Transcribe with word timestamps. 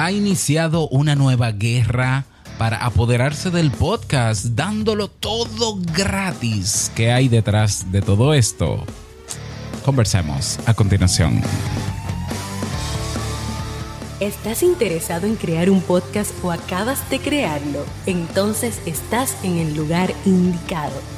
ha 0.00 0.12
iniciado 0.12 0.86
una 0.90 1.16
nueva 1.16 1.50
guerra 1.50 2.24
para 2.56 2.84
apoderarse 2.86 3.50
del 3.50 3.72
podcast, 3.72 4.44
dándolo 4.44 5.08
todo 5.08 5.76
gratis. 5.92 6.92
¿Qué 6.94 7.10
hay 7.10 7.26
detrás 7.26 7.90
de 7.90 8.00
todo 8.00 8.32
esto? 8.32 8.84
Conversemos 9.84 10.60
a 10.66 10.74
continuación. 10.74 11.42
¿Estás 14.20 14.62
interesado 14.62 15.26
en 15.26 15.34
crear 15.34 15.68
un 15.68 15.80
podcast 15.80 16.32
o 16.44 16.52
acabas 16.52 17.10
de 17.10 17.18
crearlo? 17.18 17.84
Entonces 18.06 18.80
estás 18.86 19.36
en 19.42 19.58
el 19.58 19.74
lugar 19.74 20.14
indicado 20.24 21.17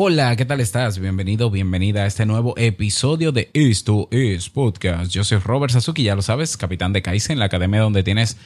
Hola, 0.00 0.36
¿qué 0.36 0.44
tal 0.44 0.60
estás? 0.60 1.00
Bienvenido, 1.00 1.50
bienvenida 1.50 2.04
a 2.04 2.06
este 2.06 2.24
nuevo 2.24 2.54
episodio 2.56 3.32
de 3.32 3.50
Esto 3.52 4.06
es 4.12 4.48
Podcast. 4.48 5.10
Yo 5.10 5.24
soy 5.24 5.38
Robert 5.38 5.72
Sasuki, 5.72 6.04
ya 6.04 6.14
lo 6.14 6.22
sabes, 6.22 6.56
capitán 6.56 6.92
de 6.92 7.02
Kaizen, 7.02 7.40
la 7.40 7.46
academia 7.46 7.80
donde 7.80 8.04
tienes 8.04 8.36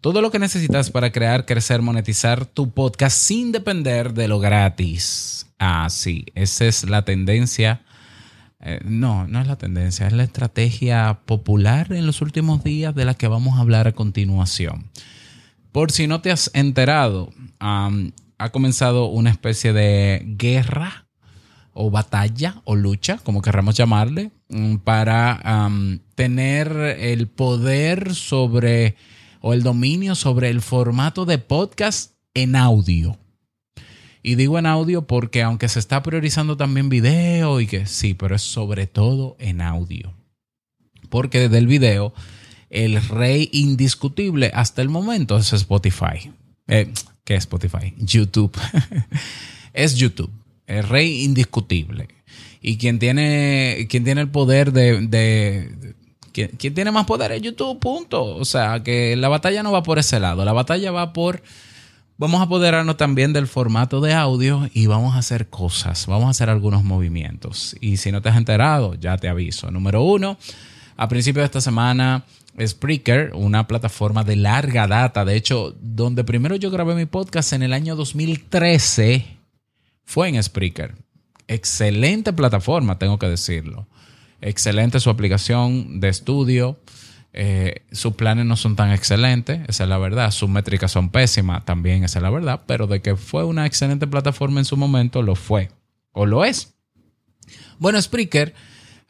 todo 0.00 0.22
lo 0.22 0.30
que 0.30 0.38
necesitas 0.38 0.92
para 0.92 1.10
crear, 1.10 1.46
crecer, 1.46 1.82
monetizar 1.82 2.46
tu 2.46 2.70
podcast 2.70 3.18
sin 3.18 3.50
depender 3.50 4.14
de 4.14 4.28
lo 4.28 4.38
gratis. 4.38 5.48
Ah, 5.58 5.88
sí, 5.90 6.26
esa 6.36 6.66
es 6.66 6.88
la 6.88 7.04
tendencia. 7.04 7.82
Eh, 8.60 8.78
no, 8.84 9.26
no 9.26 9.40
es 9.40 9.48
la 9.48 9.58
tendencia, 9.58 10.06
es 10.06 10.12
la 10.12 10.22
estrategia 10.22 11.22
popular 11.26 11.92
en 11.92 12.06
los 12.06 12.22
últimos 12.22 12.62
días 12.62 12.94
de 12.94 13.04
la 13.04 13.14
que 13.14 13.26
vamos 13.26 13.58
a 13.58 13.62
hablar 13.62 13.88
a 13.88 13.92
continuación. 13.92 14.92
Por 15.72 15.90
si 15.90 16.06
no 16.06 16.20
te 16.20 16.30
has 16.30 16.52
enterado, 16.54 17.32
ha 18.40 18.50
comenzado 18.50 19.06
una 19.06 19.30
especie 19.30 19.74
de 19.74 20.24
guerra 20.24 21.06
o 21.74 21.90
batalla 21.90 22.62
o 22.64 22.74
lucha, 22.74 23.18
como 23.22 23.42
querramos 23.42 23.76
llamarle, 23.76 24.30
mm, 24.48 24.76
para 24.76 25.68
tener 26.14 26.72
el 26.98 27.28
poder 27.28 28.14
sobre 28.14 28.96
o 29.42 29.52
el 29.52 29.62
dominio 29.62 30.14
sobre 30.14 30.48
el 30.48 30.62
formato 30.62 31.26
de 31.26 31.38
podcast 31.38 32.12
en 32.34 32.56
audio. 32.56 33.18
Y 34.22 34.34
digo 34.34 34.58
en 34.58 34.66
audio 34.66 35.06
porque 35.06 35.42
aunque 35.42 35.68
se 35.68 35.78
está 35.78 36.02
priorizando 36.02 36.56
también 36.56 36.88
video 36.88 37.60
y 37.60 37.66
que 37.66 37.86
sí, 37.86 38.14
pero 38.14 38.36
es 38.36 38.42
sobre 38.42 38.86
todo 38.86 39.36
en 39.38 39.60
audio. 39.60 40.14
Porque 41.10 41.40
desde 41.40 41.58
el 41.58 41.66
video, 41.66 42.14
el 42.70 43.02
rey 43.02 43.50
indiscutible 43.52 44.50
hasta 44.54 44.80
el 44.80 44.88
momento 44.88 45.36
es 45.36 45.52
Spotify. 45.52 46.32
Eh, 46.68 46.92
¿Qué 47.24 47.34
es 47.34 47.40
Spotify? 47.40 47.94
YouTube. 47.98 48.56
es 49.72 49.96
YouTube. 49.96 50.30
El 50.66 50.84
rey 50.84 51.24
indiscutible. 51.24 52.08
Y 52.60 52.76
quien 52.76 52.98
tiene, 52.98 53.86
quien 53.88 54.04
tiene 54.04 54.20
el 54.20 54.28
poder 54.28 54.72
de... 54.72 55.06
de, 55.06 55.94
tiene 56.56 56.92
más 56.92 57.06
poder 57.06 57.32
es 57.32 57.42
YouTube, 57.42 57.78
punto. 57.80 58.36
O 58.36 58.44
sea, 58.44 58.82
que 58.82 59.16
la 59.16 59.28
batalla 59.28 59.62
no 59.62 59.72
va 59.72 59.82
por 59.82 59.98
ese 59.98 60.20
lado. 60.20 60.44
La 60.44 60.52
batalla 60.52 60.90
va 60.90 61.12
por... 61.12 61.42
Vamos 62.20 62.40
a 62.40 62.44
apoderarnos 62.44 62.98
también 62.98 63.32
del 63.32 63.46
formato 63.46 64.02
de 64.02 64.12
audio 64.12 64.68
y 64.74 64.86
vamos 64.86 65.14
a 65.14 65.20
hacer 65.20 65.48
cosas, 65.48 66.06
vamos 66.06 66.26
a 66.26 66.30
hacer 66.32 66.50
algunos 66.50 66.84
movimientos. 66.84 67.74
Y 67.80 67.96
si 67.96 68.12
no 68.12 68.20
te 68.20 68.28
has 68.28 68.36
enterado, 68.36 68.94
ya 68.94 69.16
te 69.16 69.26
aviso. 69.26 69.70
Número 69.70 70.02
uno, 70.02 70.36
a 71.00 71.08
principio 71.08 71.40
de 71.40 71.46
esta 71.46 71.62
semana 71.62 72.26
Spreaker, 72.62 73.32
una 73.32 73.66
plataforma 73.66 74.22
de 74.22 74.36
larga 74.36 74.86
data. 74.86 75.24
De 75.24 75.34
hecho, 75.34 75.74
donde 75.80 76.24
primero 76.24 76.56
yo 76.56 76.70
grabé 76.70 76.94
mi 76.94 77.06
podcast 77.06 77.54
en 77.54 77.62
el 77.62 77.72
año 77.72 77.96
2013 77.96 79.24
fue 80.04 80.28
en 80.28 80.42
Spreaker. 80.42 80.94
Excelente 81.48 82.34
plataforma, 82.34 82.98
tengo 82.98 83.18
que 83.18 83.28
decirlo. 83.28 83.86
Excelente 84.42 85.00
su 85.00 85.08
aplicación 85.08 86.00
de 86.00 86.10
estudio. 86.10 86.78
Eh, 87.32 87.82
sus 87.92 88.12
planes 88.12 88.44
no 88.44 88.56
son 88.56 88.76
tan 88.76 88.92
excelentes, 88.92 89.62
esa 89.68 89.84
es 89.84 89.88
la 89.88 89.96
verdad. 89.96 90.30
Sus 90.32 90.50
métricas 90.50 90.92
son 90.92 91.08
pésimas, 91.08 91.64
también 91.64 92.04
esa 92.04 92.18
es 92.18 92.22
la 92.22 92.30
verdad. 92.30 92.60
Pero 92.66 92.86
de 92.86 93.00
que 93.00 93.16
fue 93.16 93.44
una 93.44 93.64
excelente 93.64 94.06
plataforma 94.06 94.60
en 94.60 94.66
su 94.66 94.76
momento, 94.76 95.22
lo 95.22 95.34
fue. 95.34 95.70
O 96.12 96.26
lo 96.26 96.44
es. 96.44 96.74
Bueno, 97.78 98.02
Spreaker 98.02 98.54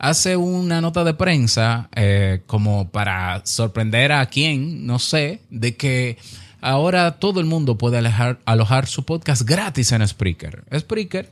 hace 0.01 0.37
una 0.37 0.81
nota 0.81 1.05
de 1.05 1.15
prensa 1.15 1.89
eh, 1.95 2.43
como 2.47 2.91
para 2.91 3.43
sorprender 3.45 4.13
a 4.13 4.27
quien, 4.27 4.87
no 4.87 4.99
sé, 4.99 5.43
de 5.51 5.77
que 5.77 6.17
ahora 6.61 7.19
todo 7.19 7.39
el 7.39 7.47
mundo 7.47 7.77
puede 7.77 7.99
alojar, 7.99 8.87
su 8.87 9.05
podcast 9.05 9.43
gratis 9.43 9.93
en 9.93 10.07
Spreaker. 10.07 10.65
Spreaker 10.77 11.31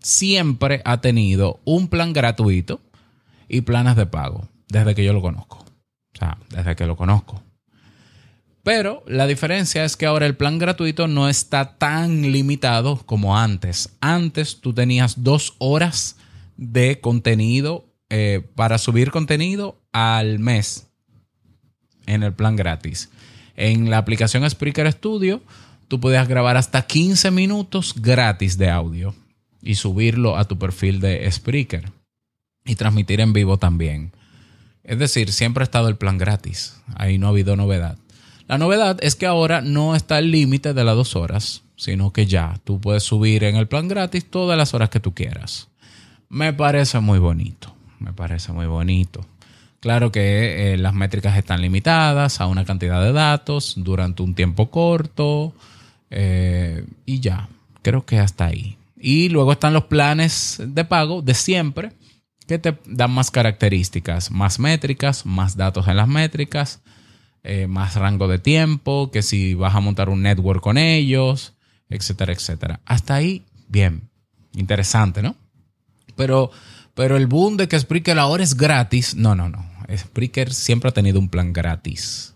siempre 0.00 0.80
ha 0.84 1.00
tenido 1.00 1.60
un 1.64 1.88
plan 1.88 2.14
gratuito 2.14 2.80
y 3.48 3.60
planes 3.60 3.96
de 3.96 4.06
pago, 4.06 4.48
desde 4.68 4.94
que 4.94 5.04
yo 5.04 5.12
lo 5.12 5.20
conozco. 5.20 5.58
O 6.14 6.18
sea, 6.18 6.38
desde 6.48 6.74
que 6.74 6.86
lo 6.86 6.96
conozco. 6.96 7.42
Pero 8.62 9.04
la 9.06 9.26
diferencia 9.26 9.84
es 9.84 9.94
que 9.96 10.06
ahora 10.06 10.26
el 10.26 10.36
plan 10.36 10.58
gratuito 10.58 11.06
no 11.06 11.28
está 11.28 11.76
tan 11.76 12.32
limitado 12.32 12.96
como 13.04 13.38
antes. 13.38 13.90
Antes 14.00 14.60
tú 14.60 14.72
tenías 14.72 15.22
dos 15.22 15.54
horas 15.58 16.16
de 16.56 17.00
contenido 17.00 17.85
eh, 18.08 18.46
para 18.54 18.78
subir 18.78 19.10
contenido 19.10 19.80
al 19.92 20.38
mes 20.38 20.86
en 22.06 22.22
el 22.22 22.32
plan 22.32 22.54
gratis. 22.54 23.10
En 23.56 23.90
la 23.90 23.98
aplicación 23.98 24.48
Spreaker 24.48 24.90
Studio, 24.92 25.42
tú 25.88 25.98
podías 25.98 26.28
grabar 26.28 26.56
hasta 26.56 26.86
15 26.86 27.30
minutos 27.32 27.94
gratis 27.96 28.58
de 28.58 28.70
audio 28.70 29.14
y 29.60 29.74
subirlo 29.74 30.36
a 30.36 30.44
tu 30.44 30.56
perfil 30.56 31.00
de 31.00 31.28
Spreaker 31.30 31.90
y 32.64 32.76
transmitir 32.76 33.20
en 33.20 33.32
vivo 33.32 33.58
también. 33.58 34.12
Es 34.84 35.00
decir, 35.00 35.32
siempre 35.32 35.62
ha 35.62 35.64
estado 35.64 35.88
el 35.88 35.96
plan 35.96 36.16
gratis. 36.16 36.80
Ahí 36.94 37.18
no 37.18 37.26
ha 37.26 37.30
habido 37.30 37.56
novedad. 37.56 37.98
La 38.46 38.58
novedad 38.58 38.98
es 39.00 39.16
que 39.16 39.26
ahora 39.26 39.62
no 39.62 39.96
está 39.96 40.20
el 40.20 40.30
límite 40.30 40.74
de 40.74 40.84
las 40.84 40.94
dos 40.94 41.16
horas, 41.16 41.62
sino 41.74 42.12
que 42.12 42.26
ya 42.26 42.60
tú 42.62 42.80
puedes 42.80 43.02
subir 43.02 43.42
en 43.42 43.56
el 43.56 43.66
plan 43.66 43.88
gratis 43.88 44.30
todas 44.30 44.56
las 44.56 44.74
horas 44.74 44.90
que 44.90 45.00
tú 45.00 45.12
quieras. 45.12 45.68
Me 46.28 46.52
parece 46.52 47.00
muy 47.00 47.18
bonito 47.18 47.75
me 47.98 48.12
parece 48.12 48.52
muy 48.52 48.66
bonito. 48.66 49.26
Claro 49.80 50.10
que 50.10 50.72
eh, 50.72 50.76
las 50.78 50.94
métricas 50.94 51.36
están 51.36 51.60
limitadas 51.60 52.40
a 52.40 52.46
una 52.46 52.64
cantidad 52.64 53.02
de 53.02 53.12
datos 53.12 53.74
durante 53.76 54.22
un 54.22 54.34
tiempo 54.34 54.70
corto 54.70 55.54
eh, 56.10 56.84
y 57.04 57.20
ya, 57.20 57.48
creo 57.82 58.04
que 58.04 58.18
hasta 58.18 58.46
ahí. 58.46 58.76
Y 58.98 59.28
luego 59.28 59.52
están 59.52 59.74
los 59.74 59.84
planes 59.84 60.60
de 60.60 60.84
pago 60.84 61.22
de 61.22 61.34
siempre 61.34 61.92
que 62.46 62.58
te 62.58 62.76
dan 62.86 63.10
más 63.10 63.30
características, 63.30 64.30
más 64.30 64.58
métricas, 64.58 65.26
más 65.26 65.56
datos 65.56 65.88
en 65.88 65.96
las 65.96 66.08
métricas, 66.08 66.80
eh, 67.42 67.66
más 67.66 67.96
rango 67.96 68.28
de 68.28 68.38
tiempo, 68.38 69.10
que 69.10 69.22
si 69.22 69.54
vas 69.54 69.74
a 69.74 69.80
montar 69.80 70.08
un 70.08 70.22
network 70.22 70.62
con 70.62 70.78
ellos, 70.78 71.54
etcétera, 71.88 72.32
etcétera. 72.32 72.80
Hasta 72.84 73.14
ahí, 73.14 73.44
bien, 73.68 74.08
interesante, 74.54 75.22
¿no? 75.22 75.36
Pero 76.16 76.50
pero 76.96 77.18
el 77.18 77.26
boom 77.26 77.58
de 77.58 77.68
que 77.68 77.78
Spreaker 77.78 78.18
ahora 78.18 78.42
es 78.42 78.56
gratis, 78.56 79.14
no, 79.14 79.34
no, 79.34 79.50
no. 79.50 79.70
Spreaker 79.94 80.50
siempre 80.50 80.88
ha 80.88 80.94
tenido 80.94 81.20
un 81.20 81.28
plan 81.28 81.52
gratis. 81.52 82.34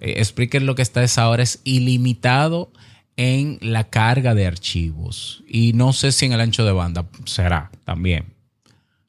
Eh, 0.00 0.24
Spreaker 0.24 0.62
lo 0.62 0.74
que 0.74 0.80
está 0.80 1.04
es 1.04 1.18
ahora 1.18 1.42
es 1.42 1.60
ilimitado 1.64 2.72
en 3.18 3.58
la 3.60 3.84
carga 3.84 4.34
de 4.34 4.46
archivos. 4.46 5.44
Y 5.46 5.74
no 5.74 5.92
sé 5.92 6.12
si 6.12 6.24
en 6.24 6.32
el 6.32 6.40
ancho 6.40 6.64
de 6.64 6.72
banda 6.72 7.06
será 7.26 7.70
también. 7.84 8.32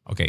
Ok. 0.03 0.21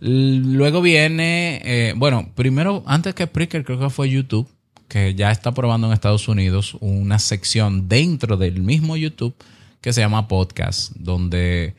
Luego 0.00 0.82
viene, 0.82 1.62
eh, 1.64 1.94
bueno, 1.96 2.30
primero, 2.34 2.84
antes 2.86 3.14
que 3.14 3.24
Spreaker, 3.24 3.64
creo 3.64 3.80
que 3.80 3.88
fue 3.88 4.10
YouTube, 4.10 4.46
que 4.86 5.14
ya 5.14 5.30
está 5.30 5.54
probando 5.54 5.86
en 5.86 5.94
Estados 5.94 6.28
Unidos 6.28 6.76
una 6.80 7.18
sección 7.18 7.88
dentro 7.88 8.36
del 8.36 8.60
mismo 8.60 8.98
YouTube 8.98 9.34
que 9.80 9.94
se 9.94 10.02
llama 10.02 10.28
podcast, 10.28 10.92
donde 10.94 11.74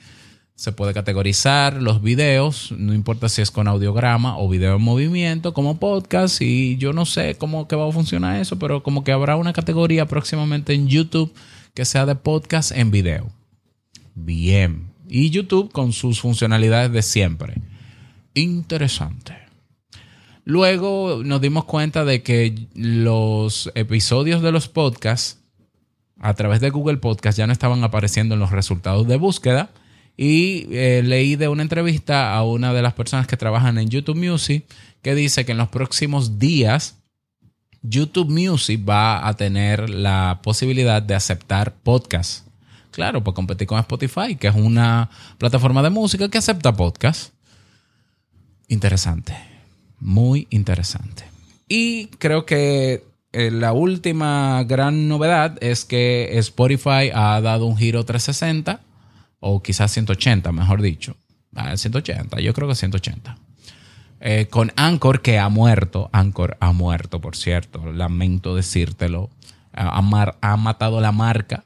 se 0.57 0.71
puede 0.71 0.95
categorizar 0.95 1.83
los 1.83 2.01
videos, 2.01 2.73
no 2.75 2.95
importa 2.95 3.29
si 3.29 3.43
es 3.43 3.51
con 3.51 3.67
audiograma 3.67 4.39
o 4.39 4.49
video 4.49 4.77
en 4.77 4.81
movimiento, 4.81 5.53
como 5.53 5.77
podcast. 5.77 6.41
Y 6.41 6.77
yo 6.77 6.93
no 6.93 7.05
sé 7.05 7.35
cómo 7.35 7.67
que 7.67 7.75
va 7.75 7.87
a 7.87 7.91
funcionar 7.91 8.41
eso, 8.41 8.57
pero 8.57 8.81
como 8.81 9.03
que 9.03 9.11
habrá 9.11 9.35
una 9.35 9.53
categoría 9.53 10.07
próximamente 10.07 10.73
en 10.73 10.87
YouTube 10.87 11.31
que 11.75 11.85
sea 11.85 12.07
de 12.07 12.15
podcast 12.15 12.71
en 12.71 12.89
video. 12.89 13.29
Bien. 14.15 14.87
Y 15.07 15.29
YouTube 15.29 15.71
con 15.71 15.93
sus 15.93 16.21
funcionalidades 16.21 16.91
de 16.91 17.03
siempre. 17.03 17.61
Interesante. 18.33 19.37
Luego 20.43 21.21
nos 21.23 21.39
dimos 21.39 21.65
cuenta 21.65 22.03
de 22.03 22.23
que 22.23 22.67
los 22.73 23.71
episodios 23.75 24.41
de 24.41 24.51
los 24.51 24.67
podcasts 24.67 25.37
a 26.19 26.33
través 26.33 26.61
de 26.61 26.71
Google 26.71 26.97
Podcast 26.97 27.37
ya 27.37 27.45
no 27.45 27.53
estaban 27.53 27.83
apareciendo 27.83 28.33
en 28.33 28.39
los 28.39 28.49
resultados 28.49 29.07
de 29.07 29.17
búsqueda. 29.17 29.69
Y 30.17 30.67
eh, 30.71 31.03
leí 31.03 31.35
de 31.35 31.47
una 31.47 31.61
entrevista 31.61 32.33
a 32.33 32.43
una 32.43 32.73
de 32.73 32.81
las 32.81 32.95
personas 32.95 33.27
que 33.27 33.37
trabajan 33.37 33.77
en 33.77 33.89
YouTube 33.89 34.17
Music 34.17 34.65
que 35.03 35.13
dice 35.13 35.45
que 35.45 35.51
en 35.51 35.59
los 35.59 35.69
próximos 35.69 36.39
días 36.39 36.97
YouTube 37.83 38.29
Music 38.29 38.81
va 38.87 39.27
a 39.27 39.35
tener 39.35 39.89
la 39.89 40.39
posibilidad 40.43 41.01
de 41.01 41.15
aceptar 41.15 41.75
podcasts. 41.75 42.43
Claro, 42.91 43.23
para 43.23 43.35
competir 43.35 43.67
con 43.67 43.79
Spotify, 43.79 44.35
que 44.35 44.47
es 44.47 44.55
una 44.55 45.09
plataforma 45.37 45.83
de 45.83 45.91
música 45.91 46.29
que 46.29 46.39
acepta 46.39 46.75
podcasts. 46.75 47.31
Interesante, 48.67 49.37
muy 49.99 50.47
interesante. 50.49 51.23
Y 51.69 52.07
creo 52.17 52.45
que 52.45 53.03
eh, 53.33 53.51
la 53.51 53.73
última 53.73 54.63
gran 54.63 55.07
novedad 55.07 55.57
es 55.61 55.85
que 55.85 56.37
Spotify 56.39 57.11
ha 57.13 57.39
dado 57.41 57.67
un 57.67 57.77
giro 57.77 58.03
360, 58.03 58.81
o 59.39 59.61
quizás 59.61 59.91
180, 59.91 60.51
mejor 60.51 60.81
dicho. 60.81 61.17
180, 61.53 62.37
ah, 62.37 62.39
yo 62.39 62.53
creo 62.53 62.67
que 62.67 62.75
180. 62.75 63.37
Eh, 64.19 64.47
con 64.49 64.71
Anchor, 64.75 65.21
que 65.21 65.39
ha 65.39 65.49
muerto. 65.49 66.09
Anchor 66.11 66.57
ha 66.59 66.71
muerto, 66.71 67.19
por 67.19 67.35
cierto. 67.35 67.91
Lamento 67.91 68.55
decírtelo. 68.55 69.29
Ha, 69.73 70.01
matado 70.57 71.01
la 71.01 71.11
marca. 71.11 71.65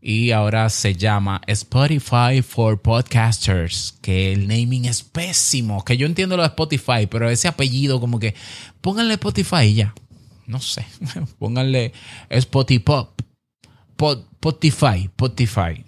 Y 0.00 0.30
ahora 0.30 0.68
se 0.70 0.94
llama 0.94 1.40
Spotify 1.46 2.42
for 2.42 2.80
Podcasters. 2.80 3.98
Que 4.00 4.32
el 4.32 4.46
naming 4.46 4.86
es 4.86 5.02
pésimo. 5.02 5.84
Que 5.84 5.96
yo 5.96 6.06
entiendo 6.06 6.36
lo 6.36 6.42
de 6.42 6.48
Spotify, 6.48 7.06
pero 7.10 7.28
ese 7.28 7.48
apellido, 7.48 8.00
como 8.00 8.18
que 8.18 8.34
pónganle 8.80 9.14
Spotify 9.14 9.74
ya 9.74 9.94
no 10.46 10.60
sé, 10.60 10.86
pónganle 11.38 11.92
Spotify, 12.30 13.06
Spotify, 13.96 15.04
Spotify. 15.04 15.84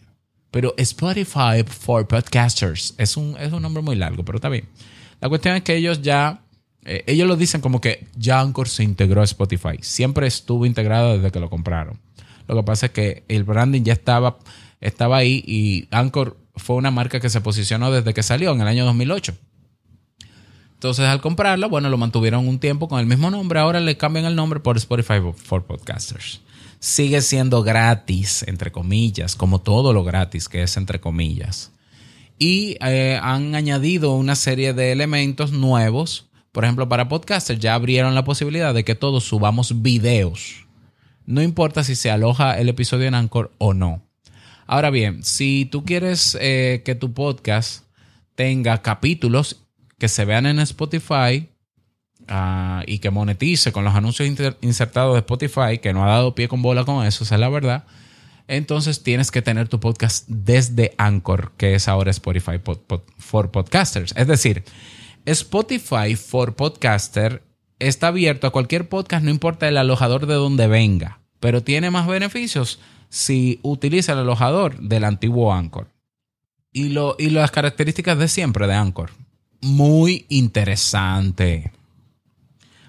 Pero 0.50 0.74
Spotify 0.76 1.62
for 1.66 2.06
Podcasters 2.06 2.94
es 2.96 3.16
un, 3.16 3.36
es 3.38 3.52
un 3.52 3.62
nombre 3.62 3.82
muy 3.82 3.96
largo, 3.96 4.24
pero 4.24 4.36
está 4.36 4.48
bien. 4.48 4.66
La 5.20 5.28
cuestión 5.28 5.56
es 5.56 5.62
que 5.62 5.76
ellos 5.76 6.00
ya, 6.00 6.40
eh, 6.84 7.04
ellos 7.06 7.28
lo 7.28 7.36
dicen 7.36 7.60
como 7.60 7.80
que 7.80 8.06
ya 8.16 8.40
Anchor 8.40 8.68
se 8.68 8.84
integró 8.84 9.20
a 9.20 9.24
Spotify. 9.24 9.78
Siempre 9.80 10.26
estuvo 10.26 10.64
integrado 10.64 11.16
desde 11.16 11.30
que 11.30 11.40
lo 11.40 11.50
compraron. 11.50 11.98
Lo 12.46 12.56
que 12.56 12.62
pasa 12.62 12.86
es 12.86 12.92
que 12.92 13.24
el 13.28 13.44
branding 13.44 13.82
ya 13.82 13.92
estaba, 13.92 14.38
estaba 14.80 15.18
ahí 15.18 15.44
y 15.46 15.86
Anchor 15.90 16.38
fue 16.56 16.76
una 16.76 16.90
marca 16.90 17.20
que 17.20 17.28
se 17.28 17.40
posicionó 17.40 17.90
desde 17.90 18.14
que 18.14 18.22
salió 18.22 18.52
en 18.52 18.60
el 18.60 18.68
año 18.68 18.84
2008. 18.86 19.34
Entonces, 20.74 21.06
al 21.06 21.20
comprarlo, 21.20 21.68
bueno, 21.68 21.90
lo 21.90 21.98
mantuvieron 21.98 22.46
un 22.46 22.60
tiempo 22.60 22.88
con 22.88 23.00
el 23.00 23.06
mismo 23.06 23.30
nombre. 23.30 23.58
Ahora 23.58 23.80
le 23.80 23.96
cambian 23.96 24.24
el 24.24 24.36
nombre 24.36 24.60
por 24.60 24.76
Spotify 24.76 25.14
for 25.36 25.64
Podcasters. 25.64 26.40
Sigue 26.80 27.22
siendo 27.22 27.62
gratis, 27.62 28.44
entre 28.46 28.70
comillas, 28.70 29.34
como 29.34 29.60
todo 29.60 29.92
lo 29.92 30.04
gratis 30.04 30.48
que 30.48 30.62
es 30.62 30.76
entre 30.76 31.00
comillas. 31.00 31.72
Y 32.38 32.76
eh, 32.80 33.18
han 33.20 33.54
añadido 33.54 34.14
una 34.14 34.36
serie 34.36 34.72
de 34.72 34.92
elementos 34.92 35.50
nuevos. 35.50 36.28
Por 36.52 36.64
ejemplo, 36.64 36.88
para 36.88 37.08
podcasters 37.08 37.58
ya 37.58 37.74
abrieron 37.74 38.14
la 38.14 38.24
posibilidad 38.24 38.72
de 38.72 38.84
que 38.84 38.94
todos 38.94 39.24
subamos 39.24 39.82
videos. 39.82 40.66
No 41.26 41.42
importa 41.42 41.82
si 41.82 41.96
se 41.96 42.10
aloja 42.10 42.58
el 42.58 42.68
episodio 42.68 43.06
en 43.08 43.14
Anchor 43.14 43.52
o 43.58 43.74
no. 43.74 44.02
Ahora 44.66 44.90
bien, 44.90 45.24
si 45.24 45.64
tú 45.64 45.84
quieres 45.84 46.38
eh, 46.40 46.82
que 46.84 46.94
tu 46.94 47.12
podcast 47.12 47.84
tenga 48.34 48.82
capítulos 48.82 49.64
que 49.98 50.08
se 50.08 50.24
vean 50.24 50.46
en 50.46 50.60
Spotify 50.60 51.48
ah, 52.28 52.82
y 52.86 52.98
que 52.98 53.10
monetice 53.10 53.72
con 53.72 53.84
los 53.84 53.94
anuncios 53.94 54.28
insertados 54.60 55.14
de 55.14 55.20
Spotify, 55.20 55.78
que 55.80 55.92
no 55.92 56.04
ha 56.04 56.08
dado 56.08 56.34
pie 56.34 56.48
con 56.48 56.62
bola 56.62 56.84
con 56.84 57.04
eso, 57.06 57.24
esa 57.24 57.34
es 57.34 57.40
la 57.40 57.48
verdad. 57.48 57.84
Entonces 58.46 59.02
tienes 59.02 59.30
que 59.30 59.42
tener 59.42 59.68
tu 59.68 59.80
podcast 59.80 60.26
desde 60.28 60.94
Anchor, 60.96 61.52
que 61.56 61.74
es 61.74 61.86
ahora 61.88 62.10
Spotify 62.10 62.60
for 63.18 63.50
Podcasters. 63.50 64.14
Es 64.16 64.26
decir, 64.26 64.64
Spotify 65.26 66.16
for 66.16 66.56
Podcaster 66.56 67.42
está 67.78 68.08
abierto 68.08 68.46
a 68.46 68.52
cualquier 68.52 68.88
podcast, 68.88 69.24
no 69.24 69.30
importa 69.30 69.68
el 69.68 69.76
alojador 69.76 70.26
de 70.26 70.34
donde 70.34 70.66
venga, 70.66 71.20
pero 71.40 71.62
tiene 71.62 71.90
más 71.90 72.06
beneficios 72.06 72.80
si 73.10 73.60
utiliza 73.62 74.12
el 74.12 74.20
alojador 74.20 74.78
del 74.80 75.04
antiguo 75.04 75.52
Anchor. 75.52 75.88
Y, 76.72 76.90
lo, 76.90 77.16
y 77.18 77.30
las 77.30 77.50
características 77.50 78.18
de 78.18 78.28
siempre 78.28 78.66
de 78.66 78.74
Anchor 78.74 79.10
muy 79.60 80.26
interesante. 80.28 81.72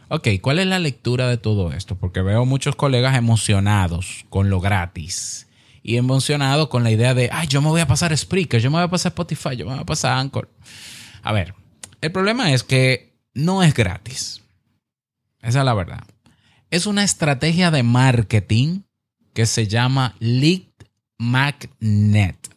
Ok, 0.10 0.28
¿cuál 0.42 0.58
es 0.58 0.66
la 0.66 0.80
lectura 0.80 1.28
de 1.28 1.38
todo 1.38 1.72
esto? 1.72 1.96
Porque 1.96 2.22
veo 2.22 2.44
muchos 2.44 2.76
colegas 2.76 3.16
emocionados 3.16 4.26
con 4.30 4.50
lo 4.50 4.60
gratis 4.60 5.48
y 5.84 5.98
emocionados 5.98 6.68
con 6.70 6.84
la 6.84 6.90
idea 6.90 7.14
de, 7.14 7.30
ay, 7.32 7.48
yo 7.48 7.62
me 7.62 7.70
voy 7.70 7.82
a 7.82 7.88
pasar 7.88 8.16
Spreaker, 8.18 8.60
yo 8.60 8.72
me 8.72 8.78
voy 8.78 8.86
a 8.86 8.90
pasar 8.90 9.12
Spotify, 9.12 9.56
yo 9.56 9.66
me 9.66 9.74
voy 9.74 9.82
a 9.82 9.86
pasar 9.86 10.18
Anchor. 10.18 10.50
A 11.22 11.32
ver, 11.32 11.54
el 12.02 12.12
problema 12.12 12.52
es 12.52 12.64
que 12.64 13.14
no 13.36 13.62
es 13.62 13.76
gratis. 13.76 14.42
Esa 15.42 15.60
es 15.60 15.66
la 15.66 15.76
verdad. 15.76 16.04
Es 16.72 16.88
una 16.88 17.04
estrategia 17.04 17.70
de 17.70 17.84
marketing 17.84 18.82
que 19.34 19.46
se 19.46 19.68
llama 19.68 20.16
Lead 20.20 20.64
Magnet. 21.20 22.56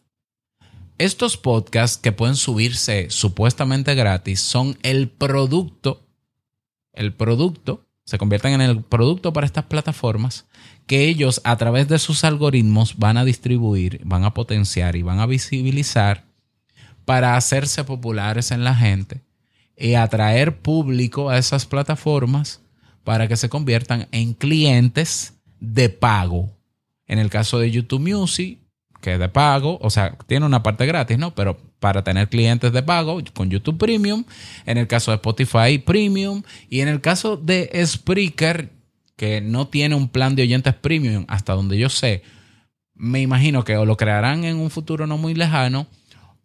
Estos 0.97 1.37
podcasts 1.37 1.97
que 1.97 2.11
pueden 2.11 2.35
subirse 2.35 3.09
supuestamente 3.09 3.93
gratis 3.93 4.39
son 4.39 4.77
el 4.83 5.09
producto, 5.09 6.07
el 6.93 7.13
producto, 7.13 7.85
se 8.05 8.17
convierten 8.17 8.53
en 8.53 8.61
el 8.61 8.83
producto 8.83 9.33
para 9.33 9.45
estas 9.45 9.65
plataformas 9.65 10.45
que 10.87 11.07
ellos 11.07 11.41
a 11.43 11.55
través 11.57 11.87
de 11.87 11.99
sus 11.99 12.23
algoritmos 12.23 12.97
van 12.97 13.17
a 13.17 13.25
distribuir, 13.25 14.01
van 14.03 14.23
a 14.23 14.33
potenciar 14.33 14.95
y 14.95 15.01
van 15.01 15.19
a 15.19 15.25
visibilizar 15.25 16.25
para 17.05 17.35
hacerse 17.35 17.83
populares 17.83 18.51
en 18.51 18.63
la 18.63 18.75
gente 18.75 19.21
y 19.77 19.95
atraer 19.95 20.59
público 20.59 21.29
a 21.29 21.37
esas 21.37 21.65
plataformas 21.65 22.61
para 23.03 23.27
que 23.27 23.37
se 23.37 23.49
conviertan 23.49 24.07
en 24.11 24.33
clientes 24.33 25.33
de 25.59 25.89
pago. 25.89 26.51
En 27.07 27.19
el 27.19 27.29
caso 27.29 27.59
de 27.59 27.71
YouTube 27.71 28.01
Music, 28.01 28.59
que 29.01 29.13
es 29.13 29.19
de 29.19 29.29
pago, 29.29 29.77
o 29.81 29.89
sea, 29.89 30.17
tiene 30.27 30.45
una 30.45 30.63
parte 30.63 30.85
gratis, 30.85 31.17
¿no? 31.17 31.35
Pero 31.35 31.59
para 31.83 32.01
tener 32.01 32.29
clientes 32.29 32.71
de 32.71 32.81
pago 32.81 33.21
con 33.33 33.49
YouTube 33.49 33.77
Premium, 33.77 34.23
en 34.65 34.77
el 34.77 34.87
caso 34.87 35.11
de 35.11 35.15
Spotify 35.15 35.77
Premium 35.79 36.41
y 36.69 36.79
en 36.79 36.87
el 36.87 37.01
caso 37.01 37.35
de 37.35 37.69
Spreaker, 37.85 38.71
que 39.17 39.41
no 39.41 39.67
tiene 39.67 39.93
un 39.93 40.07
plan 40.07 40.33
de 40.33 40.43
oyentes 40.43 40.73
premium, 40.75 41.25
hasta 41.27 41.51
donde 41.51 41.77
yo 41.77 41.89
sé, 41.89 42.23
me 42.93 43.19
imagino 43.19 43.65
que 43.65 43.75
o 43.75 43.83
lo 43.83 43.97
crearán 43.97 44.45
en 44.45 44.61
un 44.61 44.69
futuro 44.69 45.07
no 45.07 45.17
muy 45.17 45.33
lejano 45.33 45.87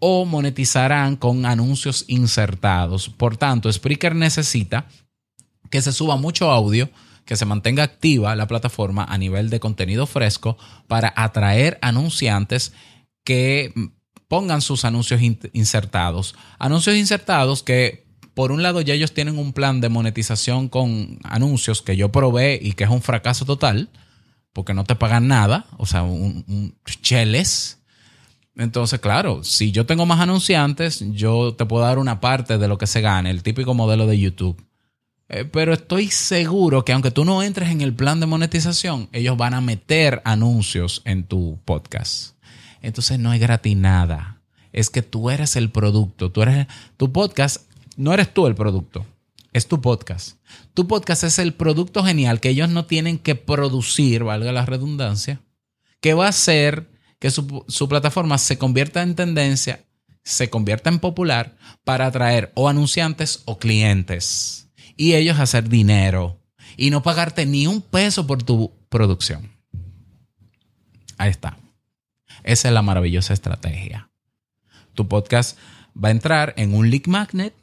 o 0.00 0.24
monetizarán 0.24 1.14
con 1.14 1.46
anuncios 1.46 2.04
insertados. 2.08 3.08
Por 3.08 3.36
tanto, 3.36 3.72
Spreaker 3.72 4.16
necesita 4.16 4.86
que 5.70 5.80
se 5.82 5.92
suba 5.92 6.16
mucho 6.16 6.50
audio 6.50 6.90
que 7.24 7.36
se 7.36 7.44
mantenga 7.44 7.84
activa 7.84 8.34
la 8.34 8.48
plataforma 8.48 9.04
a 9.04 9.16
nivel 9.18 9.50
de 9.50 9.60
contenido 9.60 10.04
fresco 10.08 10.58
para 10.88 11.12
atraer 11.14 11.78
anunciantes 11.80 12.72
que 13.22 13.72
pongan 14.28 14.60
sus 14.60 14.84
anuncios 14.84 15.20
insertados. 15.52 16.34
Anuncios 16.58 16.96
insertados 16.96 17.62
que 17.62 18.06
por 18.34 18.52
un 18.52 18.62
lado 18.62 18.80
ya 18.80 18.94
ellos 18.94 19.12
tienen 19.12 19.38
un 19.38 19.52
plan 19.52 19.80
de 19.80 19.88
monetización 19.88 20.68
con 20.68 21.18
anuncios 21.24 21.82
que 21.82 21.96
yo 21.96 22.12
probé 22.12 22.58
y 22.62 22.72
que 22.72 22.84
es 22.84 22.90
un 22.90 23.02
fracaso 23.02 23.44
total, 23.44 23.88
porque 24.52 24.74
no 24.74 24.84
te 24.84 24.94
pagan 24.94 25.26
nada, 25.26 25.66
o 25.76 25.86
sea, 25.86 26.04
un, 26.04 26.44
un 26.46 26.74
cheles. 27.02 27.80
Entonces, 28.54 29.00
claro, 29.00 29.42
si 29.42 29.72
yo 29.72 29.86
tengo 29.86 30.06
más 30.06 30.20
anunciantes, 30.20 31.02
yo 31.12 31.54
te 31.54 31.66
puedo 31.66 31.84
dar 31.84 31.98
una 31.98 32.20
parte 32.20 32.58
de 32.58 32.68
lo 32.68 32.78
que 32.78 32.86
se 32.86 33.00
gane, 33.00 33.30
el 33.30 33.42
típico 33.42 33.74
modelo 33.74 34.06
de 34.06 34.18
YouTube. 34.18 34.64
Eh, 35.28 35.44
pero 35.44 35.74
estoy 35.74 36.08
seguro 36.08 36.84
que 36.84 36.92
aunque 36.92 37.10
tú 37.10 37.24
no 37.24 37.42
entres 37.42 37.70
en 37.70 37.80
el 37.80 37.94
plan 37.94 38.18
de 38.20 38.26
monetización, 38.26 39.08
ellos 39.12 39.36
van 39.36 39.54
a 39.54 39.60
meter 39.60 40.22
anuncios 40.24 41.02
en 41.04 41.24
tu 41.24 41.60
podcast. 41.64 42.37
Entonces 42.82 43.18
no 43.18 43.30
hay 43.30 43.38
gratis 43.38 43.76
nada. 43.76 44.40
Es 44.72 44.90
que 44.90 45.02
tú 45.02 45.30
eres 45.30 45.56
el 45.56 45.70
producto. 45.70 46.30
Tú 46.30 46.42
eres 46.42 46.66
tu 46.96 47.12
podcast. 47.12 47.70
No 47.96 48.12
eres 48.12 48.32
tú 48.32 48.46
el 48.46 48.54
producto. 48.54 49.06
Es 49.52 49.66
tu 49.66 49.80
podcast. 49.80 50.38
Tu 50.74 50.86
podcast 50.86 51.24
es 51.24 51.38
el 51.38 51.54
producto 51.54 52.04
genial 52.04 52.40
que 52.40 52.50
ellos 52.50 52.68
no 52.68 52.84
tienen 52.84 53.18
que 53.18 53.34
producir, 53.34 54.24
valga 54.24 54.52
la 54.52 54.66
redundancia, 54.66 55.40
que 56.00 56.14
va 56.14 56.26
a 56.26 56.30
hacer 56.30 56.90
que 57.18 57.30
su, 57.30 57.64
su 57.66 57.88
plataforma 57.88 58.38
se 58.38 58.58
convierta 58.58 59.02
en 59.02 59.16
tendencia, 59.16 59.84
se 60.22 60.50
convierta 60.50 60.90
en 60.90 61.00
popular 61.00 61.56
para 61.82 62.06
atraer 62.06 62.52
o 62.54 62.68
anunciantes 62.68 63.42
o 63.46 63.58
clientes 63.58 64.68
y 64.96 65.14
ellos 65.14 65.38
hacer 65.38 65.68
dinero 65.68 66.38
y 66.76 66.90
no 66.90 67.02
pagarte 67.02 67.46
ni 67.46 67.66
un 67.66 67.80
peso 67.80 68.26
por 68.26 68.42
tu 68.42 68.72
producción. 68.88 69.50
Ahí 71.16 71.30
está. 71.30 71.56
Esa 72.44 72.68
es 72.68 72.74
la 72.74 72.82
maravillosa 72.82 73.34
estrategia. 73.34 74.10
Tu 74.94 75.06
podcast 75.08 75.58
va 75.94 76.08
a 76.08 76.12
entrar 76.12 76.54
en 76.56 76.74
un 76.74 76.90
lead 76.90 77.06
magnet 77.06 77.54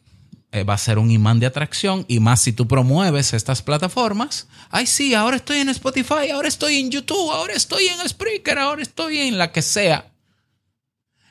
eh, 0.56 0.64
va 0.64 0.76
a 0.76 0.78
ser 0.78 1.00
un 1.00 1.12
imán 1.12 1.42
de 1.42 1.48
atracción 1.48 2.06
y 2.08 2.22
más 2.22 2.40
si 2.40 2.54
tú 2.54 2.66
promueves 2.66 3.34
estas 3.34 3.62
plataformas. 3.62 4.48
Ay, 4.70 4.86
sí, 4.86 5.14
ahora 5.14 5.36
estoy 5.36 5.58
en 5.58 5.68
Spotify, 5.68 6.30
ahora 6.34 6.48
estoy 6.48 6.78
en 6.78 6.92
YouTube, 6.92 7.30
ahora 7.30 7.54
estoy 7.54 7.88
en 7.88 8.08
Spreaker, 8.08 8.58
ahora 8.60 8.82
estoy 8.82 9.18
en 9.18 9.38
la 9.38 9.52
que 9.52 9.62
sea. 9.62 10.14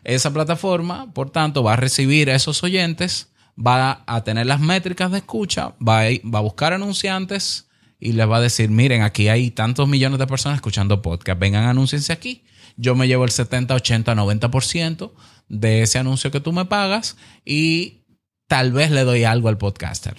Esa 0.03 0.31
plataforma, 0.31 1.11
por 1.15 1.31
tanto, 1.31 1.63
va 1.63 1.73
a 1.73 1.77
recibir 1.77 2.29
a 2.29 2.35
esos 2.35 2.63
oyentes, 2.63 3.29
va 3.59 4.05
a 4.07 4.25
tener 4.25 4.45
las 4.45 4.61
métricas 4.61 5.11
de 5.11 5.19
escucha, 5.19 5.73
va 5.81 6.03
a, 6.03 6.09
va 6.23 6.41
a 6.41 6.43
buscar 6.43 6.75
anunciantes 6.75 7.67
y 7.99 8.13
les 8.13 8.29
va 8.29 8.37
a 8.37 8.43
decir, 8.43 8.69
miren, 8.69 9.01
aquí 9.01 9.29
hay 9.29 9.51
tantos 9.51 9.89
millones 9.89 10.19
de 10.19 10.27
personas 10.27 10.57
escuchando 10.57 11.01
podcast, 11.01 11.41
vengan, 11.41 11.65
anúnciense 11.65 12.13
aquí. 12.13 12.45
Yo 12.77 12.95
me 12.95 13.07
llevo 13.07 13.25
el 13.25 13.31
70, 13.31 13.75
80, 13.75 14.15
90% 14.15 15.13
de 15.49 15.83
ese 15.83 15.99
anuncio 15.99 16.31
que 16.31 16.41
tú 16.41 16.53
me 16.53 16.65
pagas 16.65 17.17
y 17.45 18.05
tal 18.47 18.73
vez 18.73 18.91
le 18.91 19.05
doy 19.05 19.25
algo 19.25 19.49
al 19.49 19.59
podcaster. 19.59 20.17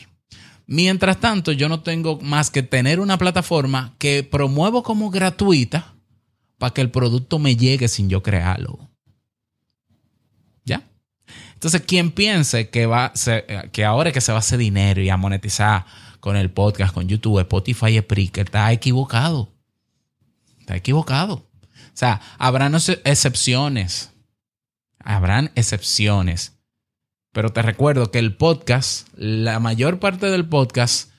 Mientras 0.68 1.20
tanto, 1.20 1.52
yo 1.52 1.70
no 1.70 1.82
tengo 1.82 2.20
más 2.22 2.50
que 2.50 2.64
tener 2.64 3.00
una 3.00 3.18
plataforma 3.18 3.94
que 4.00 4.24
promuevo 4.24 4.82
como 4.84 5.12
gratuita 5.12 5.94
para 6.58 6.74
que 6.74 6.82
el 6.82 6.90
producto 6.90 7.38
me 7.38 7.56
llegue 7.56 7.88
sin 7.88 8.10
yo 8.10 8.24
crearlo. 8.24 8.90
¿Ya? 10.64 10.82
Entonces, 11.54 11.82
quien 11.82 12.12
piense 12.12 12.70
que, 12.70 12.88
va, 12.88 13.14
que 13.72 13.86
ahora 13.86 14.12
que 14.12 14.22
se 14.22 14.32
va 14.32 14.38
a 14.38 14.40
hacer 14.40 14.58
dinero 14.58 15.02
y 15.02 15.10
a 15.10 15.18
monetizar 15.18 15.86
con 16.20 16.36
el 16.36 16.50
podcast, 16.50 16.94
con 16.94 17.08
YouTube, 17.08 17.42
Spotify 17.42 18.00
Spreaker, 18.00 18.46
está 18.46 18.72
equivocado. 18.72 19.54
Está 20.60 20.76
equivocado. 20.76 21.46
O 21.96 21.98
sea, 21.98 22.20
habrán 22.38 22.76
excepciones. 22.76 24.12
Habrán 25.00 25.52
excepciones. 25.56 26.58
Pero 27.32 27.54
te 27.54 27.62
recuerdo 27.62 28.12
que 28.12 28.20
el 28.20 28.36
podcast, 28.36 29.08
la 29.16 29.62
mayor 29.62 30.02
parte 30.02 30.26
del 30.26 30.46
podcast, 30.46 31.10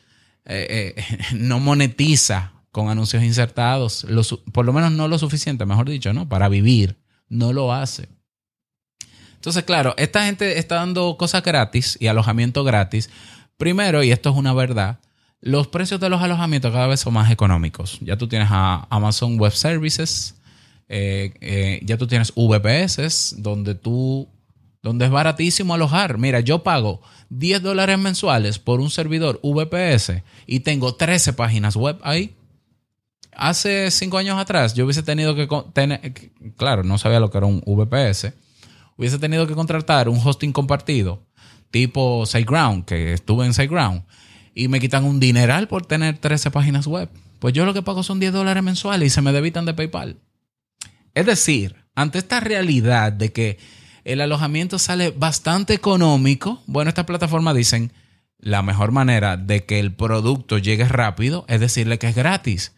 eh, 0.44 0.94
eh, 0.98 1.18
no 1.34 1.60
monetiza 1.60 2.52
con 2.72 2.90
anuncios 2.90 3.22
insertados. 3.22 4.06
por 4.52 4.66
lo 4.66 4.74
menos 4.74 4.92
no 4.92 5.08
lo 5.08 5.18
suficiente, 5.18 5.64
mejor 5.64 5.88
dicho, 5.88 6.12
¿no? 6.12 6.28
Para 6.28 6.50
vivir. 6.50 6.98
No 7.30 7.54
lo 7.54 7.72
hace. 7.72 8.10
Entonces, 9.36 9.64
claro, 9.64 9.94
esta 9.96 10.26
gente 10.26 10.58
está 10.58 10.74
dando 10.74 11.16
cosas 11.16 11.42
gratis 11.42 11.96
y 11.98 12.08
alojamiento 12.08 12.64
gratis. 12.64 13.08
Primero, 13.56 14.02
y 14.02 14.10
esto 14.10 14.28
es 14.28 14.36
una 14.36 14.52
verdad, 14.52 15.00
los 15.40 15.68
precios 15.68 16.00
de 16.00 16.10
los 16.10 16.20
alojamientos 16.20 16.70
cada 16.70 16.86
vez 16.86 17.00
son 17.00 17.14
más 17.14 17.30
económicos. 17.30 17.98
Ya 18.00 18.18
tú 18.18 18.28
tienes 18.28 18.48
a 18.50 18.86
Amazon 18.90 19.38
Web 19.38 19.52
Services, 19.52 20.35
eh, 20.88 21.80
ya 21.84 21.96
tú 21.96 22.06
tienes 22.06 22.32
VPS, 22.34 23.42
donde 23.42 23.74
tú 23.74 24.28
donde 24.82 25.06
es 25.06 25.10
baratísimo 25.10 25.74
alojar. 25.74 26.16
Mira, 26.16 26.38
yo 26.40 26.62
pago 26.62 27.02
10 27.30 27.60
dólares 27.60 27.98
mensuales 27.98 28.60
por 28.60 28.78
un 28.78 28.90
servidor 28.90 29.40
VPS 29.42 30.22
y 30.46 30.60
tengo 30.60 30.94
13 30.94 31.32
páginas 31.32 31.74
web 31.74 31.98
ahí. 32.02 32.36
Hace 33.32 33.90
5 33.90 34.16
años 34.16 34.38
atrás 34.38 34.74
yo 34.74 34.84
hubiese 34.84 35.02
tenido 35.02 35.34
que 35.34 35.48
tener, 35.72 36.14
claro, 36.56 36.84
no 36.84 36.98
sabía 36.98 37.18
lo 37.18 37.30
que 37.30 37.38
era 37.38 37.48
un 37.48 37.62
VPS, 37.66 38.32
hubiese 38.96 39.18
tenido 39.18 39.46
que 39.48 39.54
contratar 39.54 40.08
un 40.08 40.20
hosting 40.24 40.52
compartido 40.52 41.26
tipo 41.70 42.24
SiteGround, 42.24 42.84
que 42.84 43.12
estuve 43.12 43.44
en 43.44 43.52
SiteGround, 43.52 44.04
y 44.54 44.68
me 44.68 44.80
quitan 44.80 45.04
un 45.04 45.20
dineral 45.20 45.68
por 45.68 45.84
tener 45.84 46.18
13 46.18 46.50
páginas 46.50 46.86
web. 46.86 47.10
Pues 47.38 47.52
yo 47.52 47.66
lo 47.66 47.74
que 47.74 47.82
pago 47.82 48.02
son 48.02 48.20
10 48.20 48.32
dólares 48.32 48.62
mensuales 48.62 49.08
y 49.08 49.10
se 49.10 49.20
me 49.20 49.32
debitan 49.32 49.66
de 49.66 49.74
PayPal. 49.74 50.16
Es 51.16 51.24
decir, 51.24 51.76
ante 51.94 52.18
esta 52.18 52.40
realidad 52.40 53.10
de 53.10 53.32
que 53.32 53.58
el 54.04 54.20
alojamiento 54.20 54.78
sale 54.78 55.12
bastante 55.12 55.72
económico. 55.72 56.62
Bueno, 56.66 56.90
estas 56.90 57.06
plataformas 57.06 57.56
dicen 57.56 57.90
la 58.38 58.60
mejor 58.60 58.92
manera 58.92 59.38
de 59.38 59.64
que 59.64 59.80
el 59.80 59.94
producto 59.94 60.58
llegue 60.58 60.86
rápido 60.86 61.46
es 61.48 61.58
decirle 61.58 61.98
que 61.98 62.08
es 62.08 62.14
gratis. 62.14 62.74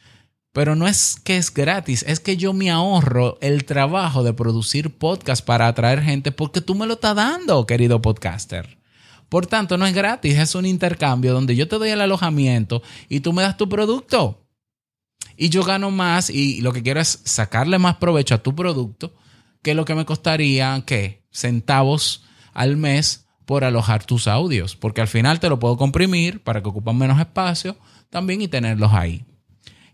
Pero 0.53 0.77
no 0.77 0.87
es 0.87 1.17
que 1.25 1.37
es 1.37 1.53
gratis, 1.53 2.05
es 2.07 2.21
que 2.21 2.37
yo 2.37 2.53
me 2.53 2.71
ahorro 2.71 3.39
el 3.41 3.65
trabajo 3.65 4.23
de 4.23 4.33
producir 4.35 4.97
podcast 4.97 5.45
para 5.45 5.67
atraer 5.67 6.01
gente 6.01 6.31
porque 6.31 6.61
tú 6.61 6.77
me 6.77 6.87
lo 6.87 6.95
estás 6.95 7.17
dando, 7.17 7.67
querido 7.67 8.01
podcaster. 8.01 8.79
Por 9.29 9.49
tanto, 9.49 9.77
no 9.79 9.85
es 9.85 9.95
gratis, 9.95 10.39
es 10.39 10.55
un 10.55 10.65
intercambio 10.65 11.35
donde 11.35 11.57
yo 11.57 11.67
te 11.67 11.77
doy 11.77 11.91
el 11.91 12.01
alojamiento 12.01 12.85
y 13.09 13.19
tú 13.19 13.33
me 13.33 13.43
das 13.43 13.57
tu 13.57 13.69
producto. 13.69 14.48
Y 15.41 15.51
yo 15.51 15.63
gano 15.63 15.93
más 15.93 16.31
y 16.31 16.61
lo 16.63 16.73
que 16.73 16.83
quiero 16.83 17.01
es 17.01 17.21
sacarle 17.25 17.79
más 17.79 17.97
provecho 17.99 18.35
a 18.35 18.43
tu 18.43 18.57
producto 18.57 19.15
que 19.63 19.75
lo 19.75 19.85
que 19.85 19.95
me 19.95 20.05
costaría, 20.05 20.83
¿qué? 20.85 21.23
Centavos 21.31 22.25
al 22.53 22.77
mes 22.77 23.29
por 23.47 23.63
alojar 23.63 24.05
tus 24.05 24.27
audios, 24.27 24.75
porque 24.75 25.01
al 25.01 25.07
final 25.07 25.39
te 25.39 25.49
lo 25.49 25.61
puedo 25.61 25.77
comprimir 25.77 26.43
para 26.43 26.61
que 26.61 26.69
ocupen 26.69 26.99
menos 26.99 27.21
espacio 27.21 27.77
también 28.11 28.43
y 28.43 28.49
tenerlos 28.49 28.93
ahí. 28.93 29.25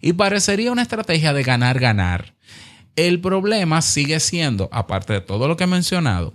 Y 0.01 0.15
parecería 0.15 0.73
una 0.73 0.81
estrategia 0.81 1.35
de 1.35 1.43
ganar-ganar. 1.43 2.35
El 2.97 3.21
problema 3.21 3.83
sigue 3.83 4.21
siendo, 4.21 4.71
aparte 4.73 5.13
de 5.13 5.21
todo 5.21 5.47
lo 5.47 5.59
que 5.59 5.65
he 5.65 5.67
mencionado, 5.67 6.33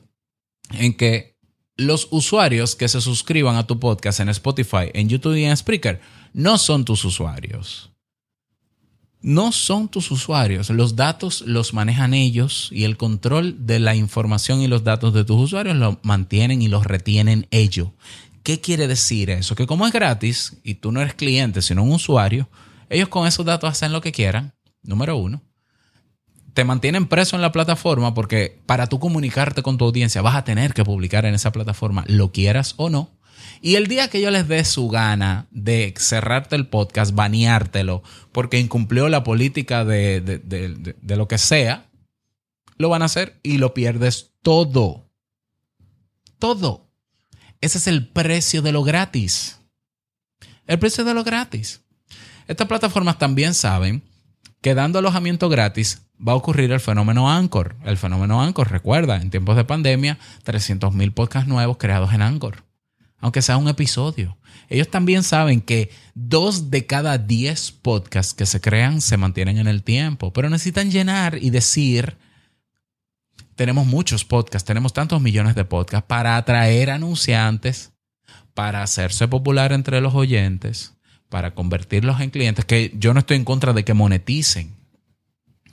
en 0.71 0.93
que 0.93 1.35
los 1.77 2.09
usuarios 2.11 2.75
que 2.75 2.87
se 2.87 3.01
suscriban 3.01 3.55
a 3.55 3.65
tu 3.65 3.79
podcast 3.79 4.19
en 4.19 4.29
Spotify, 4.29 4.91
en 4.93 5.09
YouTube 5.09 5.35
y 5.35 5.45
en 5.45 5.57
Spreaker 5.57 5.99
no 6.31 6.59
son 6.59 6.85
tus 6.85 7.03
usuarios 7.05 7.89
no 9.21 9.51
son 9.51 9.89
tus 9.89 10.11
usuarios. 10.11 10.69
Los 10.69 10.95
datos 10.95 11.41
los 11.41 11.73
manejan 11.73 12.13
ellos 12.13 12.69
y 12.71 12.85
el 12.85 12.97
control 12.97 13.65
de 13.65 13.79
la 13.79 13.95
información 13.95 14.61
y 14.61 14.67
los 14.67 14.83
datos 14.83 15.13
de 15.13 15.25
tus 15.25 15.37
usuarios 15.37 15.75
lo 15.75 15.99
mantienen 16.03 16.61
y 16.61 16.67
los 16.67 16.85
retienen 16.85 17.47
ellos. 17.51 17.89
¿Qué 18.43 18.61
quiere 18.61 18.87
decir 18.87 19.29
eso? 19.29 19.55
Que 19.55 19.67
como 19.67 19.85
es 19.85 19.93
gratis 19.93 20.57
y 20.63 20.75
tú 20.75 20.91
no 20.91 21.01
eres 21.01 21.13
cliente, 21.13 21.61
sino 21.61 21.83
un 21.83 21.91
usuario, 21.91 22.49
ellos 22.89 23.09
con 23.09 23.27
esos 23.27 23.45
datos 23.45 23.69
hacen 23.69 23.91
lo 23.91 24.01
que 24.01 24.11
quieran, 24.11 24.53
número 24.81 25.17
uno. 25.17 25.41
Te 26.53 26.63
mantienen 26.63 27.07
preso 27.07 27.35
en 27.35 27.41
la 27.41 27.51
plataforma 27.51 28.13
porque 28.13 28.59
para 28.65 28.87
tú 28.87 28.99
comunicarte 28.99 29.61
con 29.61 29.77
tu 29.77 29.85
audiencia 29.85 30.21
vas 30.21 30.35
a 30.35 30.43
tener 30.43 30.73
que 30.73 30.83
publicar 30.83 31.25
en 31.25 31.35
esa 31.35 31.51
plataforma, 31.51 32.03
lo 32.07 32.31
quieras 32.31 32.73
o 32.77 32.89
no. 32.89 33.11
Y 33.61 33.75
el 33.75 33.87
día 33.87 34.09
que 34.09 34.21
yo 34.21 34.31
les 34.31 34.47
dé 34.47 34.63
su 34.63 34.87
gana 34.87 35.47
de 35.51 35.93
cerrarte 35.97 36.55
el 36.55 36.67
podcast, 36.67 37.13
baneártelo, 37.13 38.03
porque 38.31 38.59
incumplió 38.59 39.09
la 39.09 39.23
política 39.23 39.83
de, 39.83 40.21
de, 40.21 41.15
lo 41.17 41.27
que 41.27 41.37
sea, 41.37 41.89
lo 42.77 42.89
van 42.89 43.01
a 43.01 43.05
hacer 43.05 43.39
y 43.43 43.57
lo 43.57 43.73
pierdes 43.73 44.31
todo. 44.41 45.09
Todo. 46.39 46.89
Ese 47.59 47.79
es 47.79 47.87
el 47.87 48.07
precio 48.07 48.61
de 48.61 48.71
lo 48.71 48.83
gratis. 48.83 49.59
El 50.65 50.79
precio 50.79 51.03
de 51.03 51.13
lo 51.13 51.25
gratis. 51.25 51.81
Estas 52.47 52.67
plataformas 52.67 53.17
también 53.17 53.53
saben 53.53 54.03
que 54.61 54.73
dando 54.73 54.99
alojamiento 54.99 55.49
gratis 55.49 56.03
va 56.25 56.31
a 56.31 56.35
ocurrir 56.35 56.71
el 56.71 56.79
fenómeno 56.79 57.29
Anchor. 57.29 57.75
El 57.83 57.97
fenómeno 57.97 58.41
Anchor, 58.41 58.71
recuerda, 58.71 59.17
en 59.17 59.29
tiempos 59.29 59.57
de 59.57 59.65
pandemia, 59.65 60.17
300.000 60.45 61.13
podcasts 61.13 61.49
nuevos 61.49 61.77
creados 61.77 62.13
en 62.13 62.21
Anchor 62.21 62.68
aunque 63.19 63.41
sea 63.41 63.57
un 63.57 63.67
episodio. 63.67 64.37
Ellos 64.69 64.89
también 64.89 65.23
saben 65.23 65.61
que 65.61 65.89
dos 66.13 66.69
de 66.69 66.85
cada 66.85 67.17
diez 67.17 67.71
podcasts 67.71 68.33
que 68.33 68.45
se 68.45 68.61
crean 68.61 69.01
se 69.01 69.17
mantienen 69.17 69.57
en 69.57 69.67
el 69.67 69.83
tiempo, 69.83 70.31
pero 70.31 70.49
necesitan 70.49 70.91
llenar 70.91 71.37
y 71.41 71.49
decir, 71.49 72.17
tenemos 73.55 73.87
muchos 73.87 74.23
podcasts, 74.25 74.65
tenemos 74.65 74.93
tantos 74.93 75.21
millones 75.21 75.55
de 75.55 75.65
podcasts 75.65 76.07
para 76.07 76.37
atraer 76.37 76.91
anunciantes, 76.91 77.91
para 78.53 78.83
hacerse 78.83 79.27
popular 79.27 79.73
entre 79.73 80.01
los 80.01 80.13
oyentes, 80.13 80.93
para 81.29 81.55
convertirlos 81.55 82.21
en 82.21 82.29
clientes, 82.29 82.65
que 82.65 82.93
yo 82.95 83.13
no 83.13 83.21
estoy 83.21 83.37
en 83.37 83.45
contra 83.45 83.73
de 83.73 83.83
que 83.83 83.93
moneticen. 83.93 84.75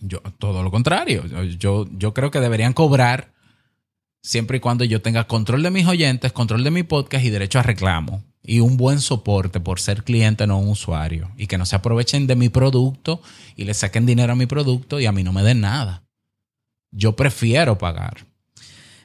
Yo, 0.01 0.21
todo 0.39 0.63
lo 0.63 0.71
contrario, 0.71 1.25
yo, 1.59 1.87
yo 1.93 2.13
creo 2.13 2.31
que 2.31 2.41
deberían 2.41 2.73
cobrar 2.73 3.33
siempre 4.27 4.57
y 4.57 4.61
cuando 4.61 4.85
yo 4.85 5.01
tenga 5.01 5.29
control 5.29 5.63
de 5.63 5.71
mis 5.71 5.87
oyentes, 5.87 6.33
control 6.33 6.65
de 6.65 6.73
mi 6.73 6.83
podcast 6.83 7.25
y 7.25 7.31
derecho 7.31 7.61
a 7.61 7.63
reclamo. 7.63 8.25
Y 8.43 8.59
un 8.59 8.77
buen 8.77 9.01
soporte 9.01 9.61
por 9.61 9.79
ser 9.79 10.03
cliente, 10.03 10.47
no 10.47 10.59
un 10.59 10.69
usuario. 10.69 11.31
Y 11.37 11.47
que 11.47 11.59
no 11.59 11.65
se 11.65 11.77
aprovechen 11.77 12.27
de 12.27 12.35
mi 12.35 12.49
producto 12.49 13.23
y 13.55 13.65
le 13.65 13.75
saquen 13.75 14.05
dinero 14.05 14.33
a 14.33 14.37
mi 14.37 14.47
producto 14.47 14.99
y 14.99 15.07
a 15.07 15.13
mí 15.13 15.23
no 15.23 15.33
me 15.33 15.45
den 15.45 15.61
nada. 15.61 16.03
Yo 16.91 17.15
prefiero 17.15 17.79
pagar. 17.79 18.27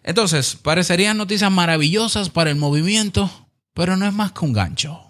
Entonces, 0.03 0.55
parecerían 0.55 1.17
noticias 1.17 1.51
maravillosas 1.51 2.29
para 2.29 2.49
el 2.49 2.55
movimiento, 2.55 3.29
pero 3.73 3.97
no 3.97 4.07
es 4.07 4.13
más 4.13 4.31
que 4.31 4.45
un 4.45 4.53
gancho. 4.53 5.01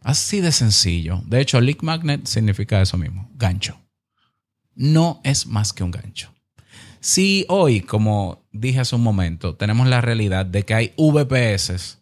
Así 0.00 0.40
de 0.40 0.50
sencillo. 0.50 1.22
De 1.26 1.40
hecho, 1.40 1.60
Leak 1.60 1.82
Magnet 1.82 2.26
significa 2.26 2.82
eso 2.82 2.96
mismo, 2.96 3.30
gancho. 3.34 3.78
No 4.74 5.20
es 5.22 5.46
más 5.46 5.72
que 5.72 5.84
un 5.84 5.92
gancho. 5.92 6.35
Si 7.06 7.46
hoy, 7.48 7.82
como 7.82 8.42
dije 8.50 8.80
hace 8.80 8.96
un 8.96 9.04
momento, 9.04 9.54
tenemos 9.54 9.86
la 9.86 10.00
realidad 10.00 10.44
de 10.44 10.64
que 10.64 10.74
hay 10.74 10.92
VPS 10.96 11.98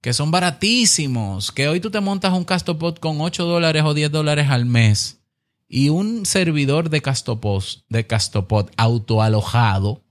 que 0.00 0.12
son 0.12 0.30
baratísimos, 0.30 1.50
que 1.50 1.66
hoy 1.66 1.80
tú 1.80 1.90
te 1.90 1.98
montas 1.98 2.32
un 2.32 2.44
Castopod 2.44 2.98
con 2.98 3.20
8 3.20 3.44
dólares 3.44 3.82
o 3.84 3.94
10 3.94 4.12
dólares 4.12 4.48
al 4.48 4.64
mes 4.64 5.18
y 5.66 5.88
un 5.88 6.24
servidor 6.24 6.88
de 6.88 7.02
Castopod, 7.02 7.64
de 7.88 8.06
Castopod 8.06 8.70
autoalojado 8.76 10.04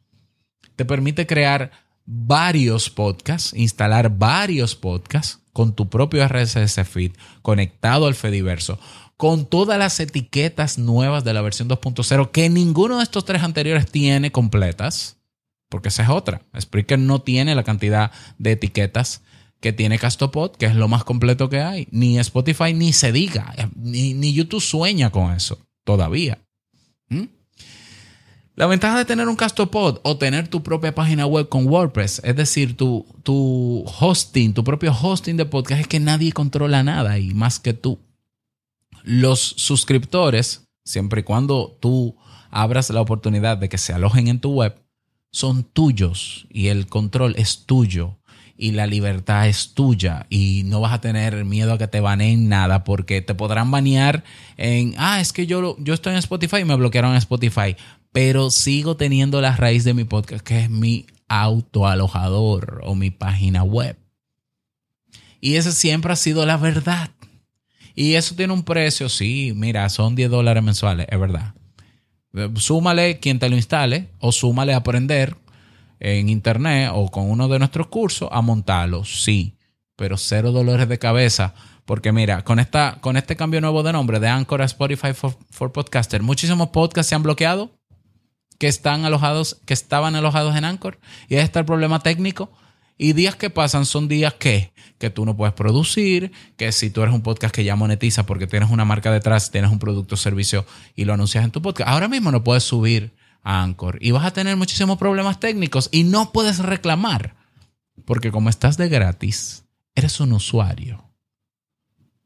te 0.75 0.83
permite 0.83 1.25
crear 1.25 1.71
varios 2.05 2.89
podcasts, 2.89 3.53
instalar 3.53 4.17
varios 4.17 4.75
podcasts 4.75 5.39
con 5.53 5.73
tu 5.73 5.87
propio 5.87 6.27
RSS 6.27 6.85
feed 6.85 7.13
conectado 7.41 8.07
al 8.07 8.13
Fediverso, 8.15 8.77
con 9.17 9.47
todas 9.47 9.79
las 9.79 9.99
etiquetas 9.99 10.77
nuevas 10.77 11.23
de 11.23 11.33
la 11.33 11.41
versión 11.41 11.67
2.0 11.67 12.31
que 12.31 12.49
ninguno 12.49 12.97
de 12.97 13.03
estos 13.03 13.25
tres 13.25 13.41
anteriores 13.41 13.91
tiene 13.91 14.31
completas, 14.31 15.17
porque 15.69 15.89
esa 15.89 16.03
es 16.03 16.09
otra. 16.09 16.43
Spreaker 16.57 16.99
no 16.99 17.21
tiene 17.21 17.55
la 17.55 17.63
cantidad 17.63 18.11
de 18.37 18.53
etiquetas 18.53 19.23
que 19.59 19.73
tiene 19.73 19.97
Castopod, 19.97 20.51
que 20.51 20.67
es 20.67 20.75
lo 20.75 20.87
más 20.87 21.03
completo 21.03 21.49
que 21.49 21.61
hay. 21.61 21.87
Ni 21.89 22.19
Spotify 22.19 22.73
ni 22.73 22.93
se 22.93 23.11
diga, 23.11 23.55
ni, 23.75 24.33
YouTube 24.33 24.61
sueña 24.61 25.09
con 25.09 25.33
eso 25.33 25.59
todavía. 25.83 26.39
¿Mm? 27.09 27.23
La 28.55 28.67
ventaja 28.67 28.99
de 28.99 29.05
tener 29.05 29.27
un 29.27 29.35
Castopod 29.35 29.99
o 30.03 30.17
tener 30.17 30.47
tu 30.47 30.61
propia 30.61 30.93
página 30.93 31.25
web 31.25 31.49
con 31.49 31.67
WordPress, 31.67 32.21
es 32.23 32.35
decir, 32.35 32.77
tu, 32.77 33.05
tu 33.23 33.83
hosting, 33.99 34.53
tu 34.53 34.63
propio 34.63 34.93
hosting 34.93 35.37
de 35.37 35.45
podcast, 35.45 35.81
es 35.81 35.87
que 35.87 35.99
nadie 35.99 36.31
controla 36.31 36.83
nada 36.83 37.11
ahí 37.11 37.33
más 37.33 37.59
que 37.59 37.73
tú. 37.73 37.99
Los 39.07 39.39
suscriptores, 39.39 40.67
siempre 40.83 41.21
y 41.21 41.23
cuando 41.23 41.77
tú 41.79 42.17
abras 42.51 42.89
la 42.89 43.01
oportunidad 43.01 43.57
de 43.57 43.69
que 43.69 43.77
se 43.77 43.93
alojen 43.93 44.27
en 44.27 44.39
tu 44.39 44.51
web, 44.51 44.75
son 45.31 45.63
tuyos 45.63 46.47
y 46.49 46.67
el 46.67 46.87
control 46.87 47.35
es 47.37 47.65
tuyo 47.65 48.17
y 48.57 48.71
la 48.71 48.87
libertad 48.87 49.47
es 49.47 49.73
tuya 49.73 50.25
y 50.29 50.63
no 50.65 50.81
vas 50.81 50.93
a 50.93 51.01
tener 51.01 51.45
miedo 51.45 51.73
a 51.73 51.77
que 51.77 51.87
te 51.87 51.99
baneen 51.99 52.49
nada 52.49 52.83
porque 52.83 53.21
te 53.21 53.35
podrán 53.35 53.69
banear 53.69 54.23
en, 54.57 54.95
ah, 54.97 55.21
es 55.21 55.31
que 55.31 55.45
yo, 55.45 55.77
yo 55.79 55.93
estoy 55.93 56.13
en 56.13 56.19
Spotify 56.19 56.57
y 56.57 56.65
me 56.65 56.75
bloquearon 56.75 57.11
en 57.11 57.17
Spotify 57.17 57.75
pero 58.11 58.49
sigo 58.49 58.97
teniendo 58.97 59.41
la 59.41 59.55
raíz 59.55 59.83
de 59.83 59.93
mi 59.93 60.03
podcast, 60.03 60.43
que 60.43 60.61
es 60.61 60.69
mi 60.71 61.05
autoalojador 61.27 62.81
o 62.83 62.95
mi 62.95 63.11
página 63.11 63.63
web. 63.63 63.95
Y 65.39 65.55
esa 65.55 65.71
siempre 65.71 66.13
ha 66.13 66.15
sido 66.15 66.43
la 66.45 66.57
verdad. 66.57 67.11
Y 67.99 68.13
eso 68.13 68.35
tiene 68.35 68.53
un 68.53 68.61
precio, 68.61 69.09
sí, 69.09 69.53
mira, 69.55 69.89
son 69.89 70.13
10 70.13 70.29
dólares 70.29 70.61
mensuales, 70.61 71.07
es 71.09 71.19
verdad. 71.19 71.55
Súmale 72.53 73.17
quien 73.17 73.39
te 73.39 73.49
lo 73.49 73.55
instale 73.55 74.09
o 74.19 74.31
súmale 74.31 74.75
a 74.75 74.77
aprender 74.77 75.35
en 75.99 76.29
internet 76.29 76.91
o 76.93 77.09
con 77.09 77.27
uno 77.27 77.47
de 77.47 77.57
nuestros 77.57 77.87
cursos 77.87 78.29
a 78.31 78.43
montarlo, 78.43 79.03
sí, 79.03 79.57
pero 79.95 80.15
cero 80.15 80.51
dolores 80.51 80.87
de 80.87 80.99
cabeza. 80.99 81.55
Porque 81.85 82.11
mira, 82.11 82.43
con, 82.43 82.59
esta, 82.59 82.99
con 83.01 83.17
este 83.17 83.35
cambio 83.35 83.61
nuevo 83.61 83.81
de 83.81 83.93
nombre 83.93 84.19
de 84.19 84.27
Anchor 84.27 84.61
a 84.61 84.65
Spotify 84.65 85.13
for, 85.13 85.35
for 85.49 85.71
Podcaster, 85.71 86.21
muchísimos 86.21 86.69
podcasts 86.69 87.09
se 87.09 87.15
han 87.15 87.23
bloqueado 87.23 87.79
que 88.59 88.67
están 88.67 89.05
alojados, 89.05 89.59
que 89.65 89.73
estaban 89.73 90.15
alojados 90.15 90.55
en 90.55 90.65
Anchor. 90.65 90.99
Y 91.29 91.37
ahí 91.37 91.41
está 91.41 91.61
el 91.61 91.65
problema 91.65 91.99
técnico. 92.01 92.51
Y 92.97 93.13
días 93.13 93.35
que 93.35 93.49
pasan 93.49 93.85
son 93.85 94.07
días 94.07 94.33
que, 94.33 94.71
que 94.97 95.09
tú 95.09 95.25
no 95.25 95.37
puedes 95.37 95.53
producir, 95.53 96.31
que 96.55 96.71
si 96.71 96.89
tú 96.89 97.03
eres 97.03 97.13
un 97.13 97.21
podcast 97.21 97.53
que 97.53 97.63
ya 97.63 97.75
monetiza 97.75 98.25
porque 98.25 98.47
tienes 98.47 98.71
una 98.71 98.85
marca 98.85 99.11
detrás, 99.11 99.51
tienes 99.51 99.71
un 99.71 99.79
producto 99.79 100.15
o 100.15 100.17
servicio 100.17 100.65
y 100.95 101.05
lo 101.05 101.13
anuncias 101.13 101.43
en 101.43 101.51
tu 101.51 101.61
podcast, 101.61 101.89
ahora 101.89 102.07
mismo 102.07 102.31
no 102.31 102.43
puedes 102.43 102.63
subir 102.63 103.13
a 103.43 103.61
Anchor 103.63 103.99
y 104.01 104.11
vas 104.11 104.25
a 104.25 104.31
tener 104.31 104.57
muchísimos 104.57 104.97
problemas 104.97 105.39
técnicos 105.39 105.89
y 105.91 106.03
no 106.03 106.31
puedes 106.31 106.59
reclamar 106.59 107.35
porque 108.05 108.31
como 108.31 108.49
estás 108.49 108.77
de 108.77 108.89
gratis, 108.89 109.65
eres 109.95 110.19
un 110.19 110.33
usuario. 110.33 111.03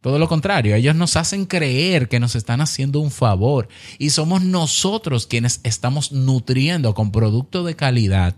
Todo 0.02 0.18
lo 0.18 0.28
contrario, 0.28 0.76
ellos 0.76 0.96
nos 0.96 1.16
hacen 1.16 1.46
creer 1.46 2.08
que 2.10 2.20
nos 2.20 2.36
están 2.36 2.60
haciendo 2.60 3.00
un 3.00 3.12
favor 3.12 3.68
y 4.00 4.10
somos 4.10 4.42
nosotros 4.42 5.28
quienes 5.28 5.60
estamos 5.64 6.12
nutriendo 6.12 6.96
con 6.96 7.12
producto 7.12 7.64
de 7.64 7.76
calidad 7.76 8.36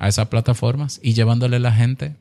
a 0.00 0.08
esas 0.08 0.28
plataformas 0.28 0.98
y 1.02 1.12
llevándole 1.12 1.60
la 1.60 1.72
gente. 1.72 2.16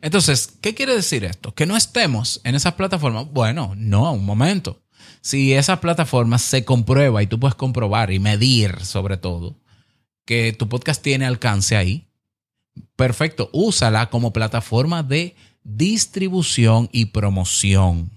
Entonces, 0.00 0.58
¿qué 0.60 0.74
quiere 0.74 0.94
decir 0.94 1.24
esto? 1.24 1.54
Que 1.54 1.64
no 1.64 1.76
estemos 1.76 2.40
en 2.42 2.56
esas 2.56 2.74
plataformas. 2.74 3.26
Bueno, 3.32 3.74
no, 3.76 4.12
un 4.12 4.26
momento. 4.26 4.82
Si 5.20 5.54
esas 5.54 5.78
plataformas 5.78 6.42
se 6.42 6.64
comprueba 6.64 7.22
y 7.22 7.28
tú 7.28 7.38
puedes 7.38 7.54
comprobar 7.54 8.10
y 8.12 8.18
medir 8.18 8.84
sobre 8.84 9.16
todo 9.16 9.60
que 10.24 10.52
tu 10.52 10.68
podcast 10.68 11.02
tiene 11.02 11.24
alcance 11.24 11.76
ahí, 11.76 12.08
perfecto, 12.96 13.48
úsala 13.52 14.10
como 14.10 14.32
plataforma 14.32 15.04
de 15.04 15.36
distribución 15.62 16.88
y 16.92 17.06
promoción. 17.06 18.10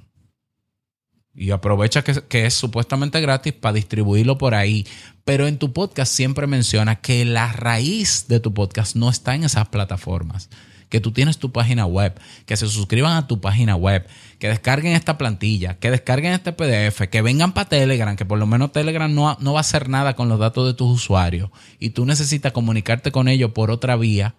Y 1.33 1.51
aprovecha 1.51 2.03
que, 2.03 2.45
es 2.45 2.53
supuestamente 2.53 3.21
gratis 3.21 3.53
para 3.53 3.73
distribuirlo 3.73 4.37
por 4.37 4.53
ahí. 4.53 4.85
Pero 5.23 5.47
en 5.47 5.57
tu 5.57 5.71
podcast 5.71 6.13
siempre 6.13 6.45
menciona 6.45 6.97
que 6.97 7.23
la 7.23 7.53
raíz 7.53 8.25
de 8.27 8.39
tu 8.39 8.53
podcast 8.53 8.95
no 8.95 9.09
está 9.09 9.35
en 9.35 9.45
esas 9.45 9.69
plataformas. 9.69 10.49
Que 10.89 10.99
tú 10.99 11.13
tienes 11.13 11.37
tu 11.37 11.53
página 11.53 11.85
web, 11.85 12.19
que 12.45 12.57
se 12.57 12.67
suscriban 12.67 13.15
a 13.15 13.27
tu 13.27 13.39
página 13.39 13.77
web, 13.77 14.05
que 14.39 14.49
descarguen 14.49 14.91
esta 14.91 15.17
plantilla, 15.17 15.79
que 15.79 15.89
descarguen 15.89 16.33
este 16.33 16.51
PDF, 16.51 17.07
que 17.09 17.21
vengan 17.21 17.53
para 17.53 17.69
Telegram, 17.69 18.17
que 18.17 18.25
por 18.25 18.37
lo 18.37 18.45
menos 18.45 18.73
Telegram 18.73 19.13
no, 19.13 19.37
no 19.39 19.53
va 19.53 19.59
a 19.59 19.61
hacer 19.61 19.87
nada 19.87 20.17
con 20.17 20.27
los 20.27 20.37
datos 20.37 20.67
de 20.67 20.73
tus 20.73 20.91
usuarios. 20.91 21.49
Y 21.79 21.91
tú 21.91 22.05
necesitas 22.05 22.51
comunicarte 22.51 23.13
con 23.13 23.29
ellos 23.29 23.51
por 23.51 23.71
otra 23.71 23.95
vía 23.95 24.35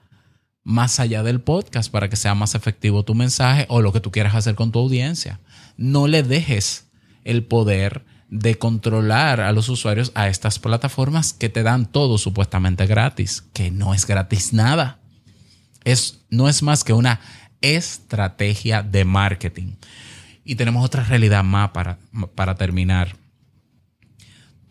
más 0.62 1.00
allá 1.00 1.22
del 1.22 1.40
podcast 1.40 1.90
para 1.90 2.08
que 2.08 2.16
sea 2.16 2.34
más 2.34 2.54
efectivo 2.54 3.02
tu 3.02 3.14
mensaje 3.14 3.64
o 3.68 3.80
lo 3.80 3.92
que 3.92 4.00
tú 4.00 4.10
quieras 4.10 4.34
hacer 4.34 4.54
con 4.54 4.72
tu 4.72 4.78
audiencia. 4.78 5.40
No 5.76 6.06
le 6.06 6.22
dejes 6.22 6.86
el 7.24 7.44
poder 7.44 8.04
de 8.28 8.56
controlar 8.56 9.40
a 9.40 9.52
los 9.52 9.68
usuarios 9.68 10.10
a 10.14 10.28
estas 10.28 10.58
plataformas 10.58 11.32
que 11.32 11.48
te 11.48 11.62
dan 11.62 11.86
todo 11.86 12.18
supuestamente 12.18 12.86
gratis, 12.86 13.44
que 13.52 13.70
no 13.70 13.94
es 13.94 14.06
gratis 14.06 14.52
nada. 14.52 15.00
Es, 15.84 16.20
no 16.30 16.48
es 16.48 16.62
más 16.62 16.84
que 16.84 16.92
una 16.92 17.20
estrategia 17.60 18.82
de 18.82 19.04
marketing. 19.04 19.74
Y 20.44 20.56
tenemos 20.56 20.84
otra 20.84 21.04
realidad 21.04 21.44
más 21.44 21.70
para, 21.70 21.98
para 22.34 22.54
terminar 22.54 23.16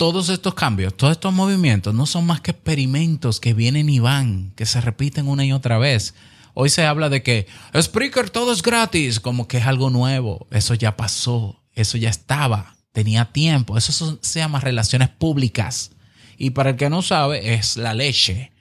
todos 0.01 0.29
estos 0.29 0.55
cambios, 0.55 0.97
todos 0.97 1.11
estos 1.11 1.31
movimientos 1.31 1.93
no 1.93 2.07
son 2.07 2.25
más 2.25 2.41
que 2.41 2.49
experimentos 2.49 3.39
que 3.39 3.53
vienen 3.53 3.87
y 3.87 3.99
van, 3.99 4.51
que 4.55 4.65
se 4.65 4.81
repiten 4.81 5.27
una 5.27 5.45
y 5.45 5.51
otra 5.51 5.77
vez. 5.77 6.15
Hoy 6.53 6.69
se 6.69 6.85
habla 6.85 7.09
de 7.09 7.23
que 7.23 7.47
Spreaker 7.79 8.29
todo 8.29 8.51
es 8.51 8.61
gratis, 8.61 9.19
como 9.19 9.47
que 9.47 9.57
es 9.57 9.65
algo 9.65 9.89
nuevo. 9.89 10.47
Eso 10.51 10.73
ya 10.73 10.97
pasó, 10.97 11.63
eso 11.73 11.97
ya 11.97 12.09
estaba, 12.09 12.75
tenía 12.91 13.31
tiempo. 13.31 13.77
Eso 13.77 14.19
se 14.21 14.39
llama 14.39 14.59
relaciones 14.59 15.09
públicas. 15.09 15.91
Y 16.37 16.51
para 16.51 16.71
el 16.71 16.75
que 16.75 16.89
no 16.89 17.01
sabe, 17.01 17.53
es 17.53 17.77
la 17.77 17.93
leche. 17.93 18.51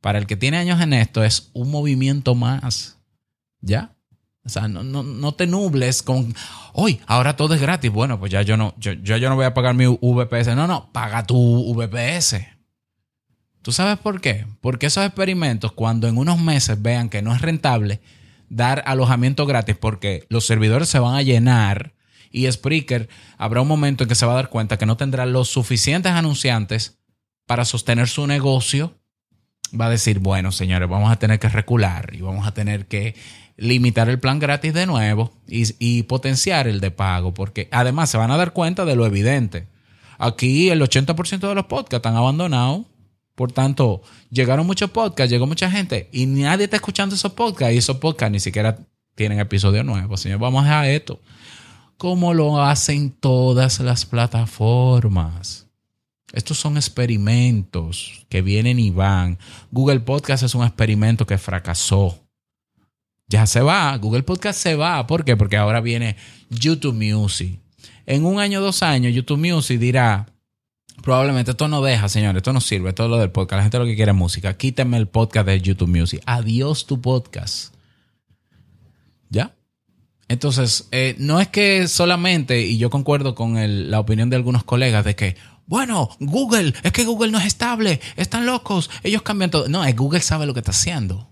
Para 0.00 0.18
el 0.18 0.26
que 0.26 0.36
tiene 0.36 0.56
años 0.58 0.80
en 0.80 0.92
esto, 0.92 1.22
es 1.22 1.50
un 1.52 1.70
movimiento 1.70 2.34
más. 2.34 2.98
¿Ya? 3.60 3.94
O 4.44 4.48
sea, 4.48 4.66
no, 4.66 4.82
no, 4.82 5.04
no 5.04 5.32
te 5.32 5.46
nubles 5.46 6.02
con, 6.02 6.34
hoy, 6.72 7.00
ahora 7.06 7.36
todo 7.36 7.54
es 7.54 7.60
gratis. 7.60 7.92
Bueno, 7.92 8.18
pues 8.18 8.32
ya 8.32 8.42
yo 8.42 8.56
no, 8.56 8.74
yo, 8.76 8.92
yo, 8.92 9.18
no 9.28 9.36
voy 9.36 9.44
a 9.44 9.54
pagar 9.54 9.74
mi 9.74 9.86
VPS. 9.86 10.56
No, 10.56 10.66
no, 10.66 10.90
paga 10.92 11.24
tu 11.24 11.74
VPS. 11.74 12.40
¿Tú 13.62 13.72
sabes 13.72 13.98
por 13.98 14.20
qué? 14.20 14.46
Porque 14.60 14.86
esos 14.86 15.06
experimentos, 15.06 15.72
cuando 15.72 16.08
en 16.08 16.18
unos 16.18 16.40
meses 16.40 16.82
vean 16.82 17.08
que 17.08 17.22
no 17.22 17.34
es 17.34 17.40
rentable 17.40 18.00
dar 18.48 18.82
alojamiento 18.86 19.46
gratis 19.46 19.76
porque 19.76 20.26
los 20.28 20.44
servidores 20.44 20.88
se 20.88 20.98
van 20.98 21.14
a 21.14 21.22
llenar 21.22 21.94
y 22.32 22.50
Spreaker 22.50 23.08
habrá 23.38 23.60
un 23.60 23.68
momento 23.68 24.04
en 24.04 24.08
que 24.08 24.14
se 24.14 24.26
va 24.26 24.32
a 24.32 24.36
dar 24.36 24.48
cuenta 24.48 24.78
que 24.78 24.86
no 24.86 24.96
tendrá 24.96 25.26
los 25.26 25.48
suficientes 25.48 26.12
anunciantes 26.12 26.98
para 27.46 27.64
sostener 27.64 28.08
su 28.08 28.26
negocio, 28.26 28.94
va 29.78 29.86
a 29.86 29.90
decir, 29.90 30.18
bueno, 30.18 30.52
señores, 30.52 30.88
vamos 30.88 31.12
a 31.12 31.18
tener 31.18 31.38
que 31.38 31.48
recular 31.48 32.10
y 32.14 32.20
vamos 32.20 32.46
a 32.46 32.54
tener 32.54 32.86
que 32.86 33.14
limitar 33.56 34.08
el 34.08 34.18
plan 34.18 34.38
gratis 34.38 34.72
de 34.74 34.86
nuevo 34.86 35.32
y, 35.46 36.02
potenciar 36.04 36.66
el 36.66 36.80
de 36.80 36.90
pago, 36.90 37.34
porque 37.34 37.68
además 37.70 38.10
se 38.10 38.16
van 38.16 38.30
a 38.30 38.36
dar 38.36 38.52
cuenta 38.52 38.84
de 38.84 38.96
lo 38.96 39.06
evidente. 39.06 39.66
Aquí 40.18 40.70
el 40.70 40.80
80% 40.80 41.48
de 41.48 41.54
los 41.54 41.66
podcasts 41.66 41.96
están 41.96 42.16
abandonados. 42.16 42.86
Por 43.34 43.52
tanto, 43.52 44.02
llegaron 44.30 44.66
muchos 44.66 44.90
podcasts, 44.90 45.30
llegó 45.30 45.46
mucha 45.46 45.70
gente 45.70 46.08
y 46.12 46.26
nadie 46.26 46.64
está 46.64 46.76
escuchando 46.76 47.14
esos 47.14 47.32
podcasts 47.32 47.74
y 47.74 47.78
esos 47.78 47.96
podcasts 47.96 48.32
ni 48.32 48.40
siquiera 48.40 48.78
tienen 49.14 49.38
episodios 49.38 49.84
nuevos. 49.84 50.20
Señor, 50.20 50.38
vamos 50.38 50.66
a 50.66 50.88
esto. 50.88 51.20
Como 51.96 52.34
lo 52.34 52.62
hacen 52.62 53.10
todas 53.10 53.80
las 53.80 54.04
plataformas. 54.04 55.66
Estos 56.32 56.58
son 56.58 56.76
experimentos 56.76 58.26
que 58.28 58.42
vienen 58.42 58.78
y 58.78 58.90
van. 58.90 59.38
Google 59.70 60.00
Podcast 60.00 60.42
es 60.42 60.54
un 60.54 60.64
experimento 60.64 61.26
que 61.26 61.38
fracasó 61.38 62.22
ya 63.32 63.46
se 63.46 63.62
va, 63.62 63.96
Google 63.96 64.24
Podcast 64.24 64.60
se 64.60 64.74
va. 64.74 65.06
¿Por 65.06 65.24
qué? 65.24 65.36
Porque 65.36 65.56
ahora 65.56 65.80
viene 65.80 66.16
YouTube 66.50 66.94
Music. 66.94 67.58
En 68.04 68.26
un 68.26 68.38
año, 68.38 68.60
dos 68.60 68.82
años, 68.82 69.14
YouTube 69.14 69.38
Music 69.38 69.78
dirá, 69.80 70.26
probablemente 71.02 71.52
esto 71.52 71.68
no 71.68 71.82
deja, 71.82 72.08
señores, 72.08 72.38
esto 72.38 72.52
no 72.52 72.60
sirve, 72.60 72.92
todo 72.92 73.08
lo 73.08 73.18
del 73.18 73.30
podcast, 73.30 73.58
la 73.58 73.62
gente 73.62 73.78
lo 73.78 73.84
que 73.84 73.96
quiere 73.96 74.12
es 74.12 74.16
música, 74.16 74.56
quíteme 74.56 74.96
el 74.96 75.08
podcast 75.08 75.46
de 75.46 75.60
YouTube 75.60 75.88
Music. 75.88 76.22
Adiós 76.26 76.86
tu 76.86 77.00
podcast. 77.00 77.74
¿Ya? 79.30 79.54
Entonces, 80.28 80.88
eh, 80.92 81.14
no 81.18 81.40
es 81.40 81.48
que 81.48 81.88
solamente, 81.88 82.62
y 82.62 82.78
yo 82.78 82.90
concuerdo 82.90 83.34
con 83.34 83.90
la 83.90 84.00
opinión 84.00 84.30
de 84.30 84.36
algunos 84.36 84.64
colegas 84.64 85.04
de 85.04 85.14
que, 85.14 85.36
bueno, 85.66 86.10
Google, 86.20 86.74
es 86.82 86.92
que 86.92 87.04
Google 87.04 87.30
no 87.30 87.38
es 87.38 87.46
estable, 87.46 88.00
están 88.16 88.46
locos, 88.46 88.90
ellos 89.02 89.22
cambian 89.22 89.50
todo. 89.50 89.68
No, 89.68 89.84
es 89.84 89.94
Google 89.96 90.20
sabe 90.20 90.46
lo 90.46 90.54
que 90.54 90.60
está 90.60 90.72
haciendo. 90.72 91.30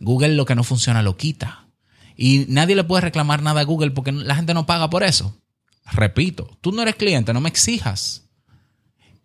Google 0.00 0.34
lo 0.34 0.44
que 0.44 0.54
no 0.54 0.64
funciona 0.64 1.02
lo 1.02 1.16
quita. 1.16 1.68
Y 2.16 2.46
nadie 2.48 2.76
le 2.76 2.84
puede 2.84 3.02
reclamar 3.02 3.42
nada 3.42 3.60
a 3.60 3.64
Google 3.64 3.92
porque 3.92 4.12
la 4.12 4.34
gente 4.34 4.54
no 4.54 4.66
paga 4.66 4.90
por 4.90 5.02
eso. 5.02 5.36
Repito, 5.90 6.58
tú 6.60 6.72
no 6.72 6.82
eres 6.82 6.96
cliente, 6.96 7.32
no 7.32 7.40
me 7.40 7.48
exijas. 7.48 8.21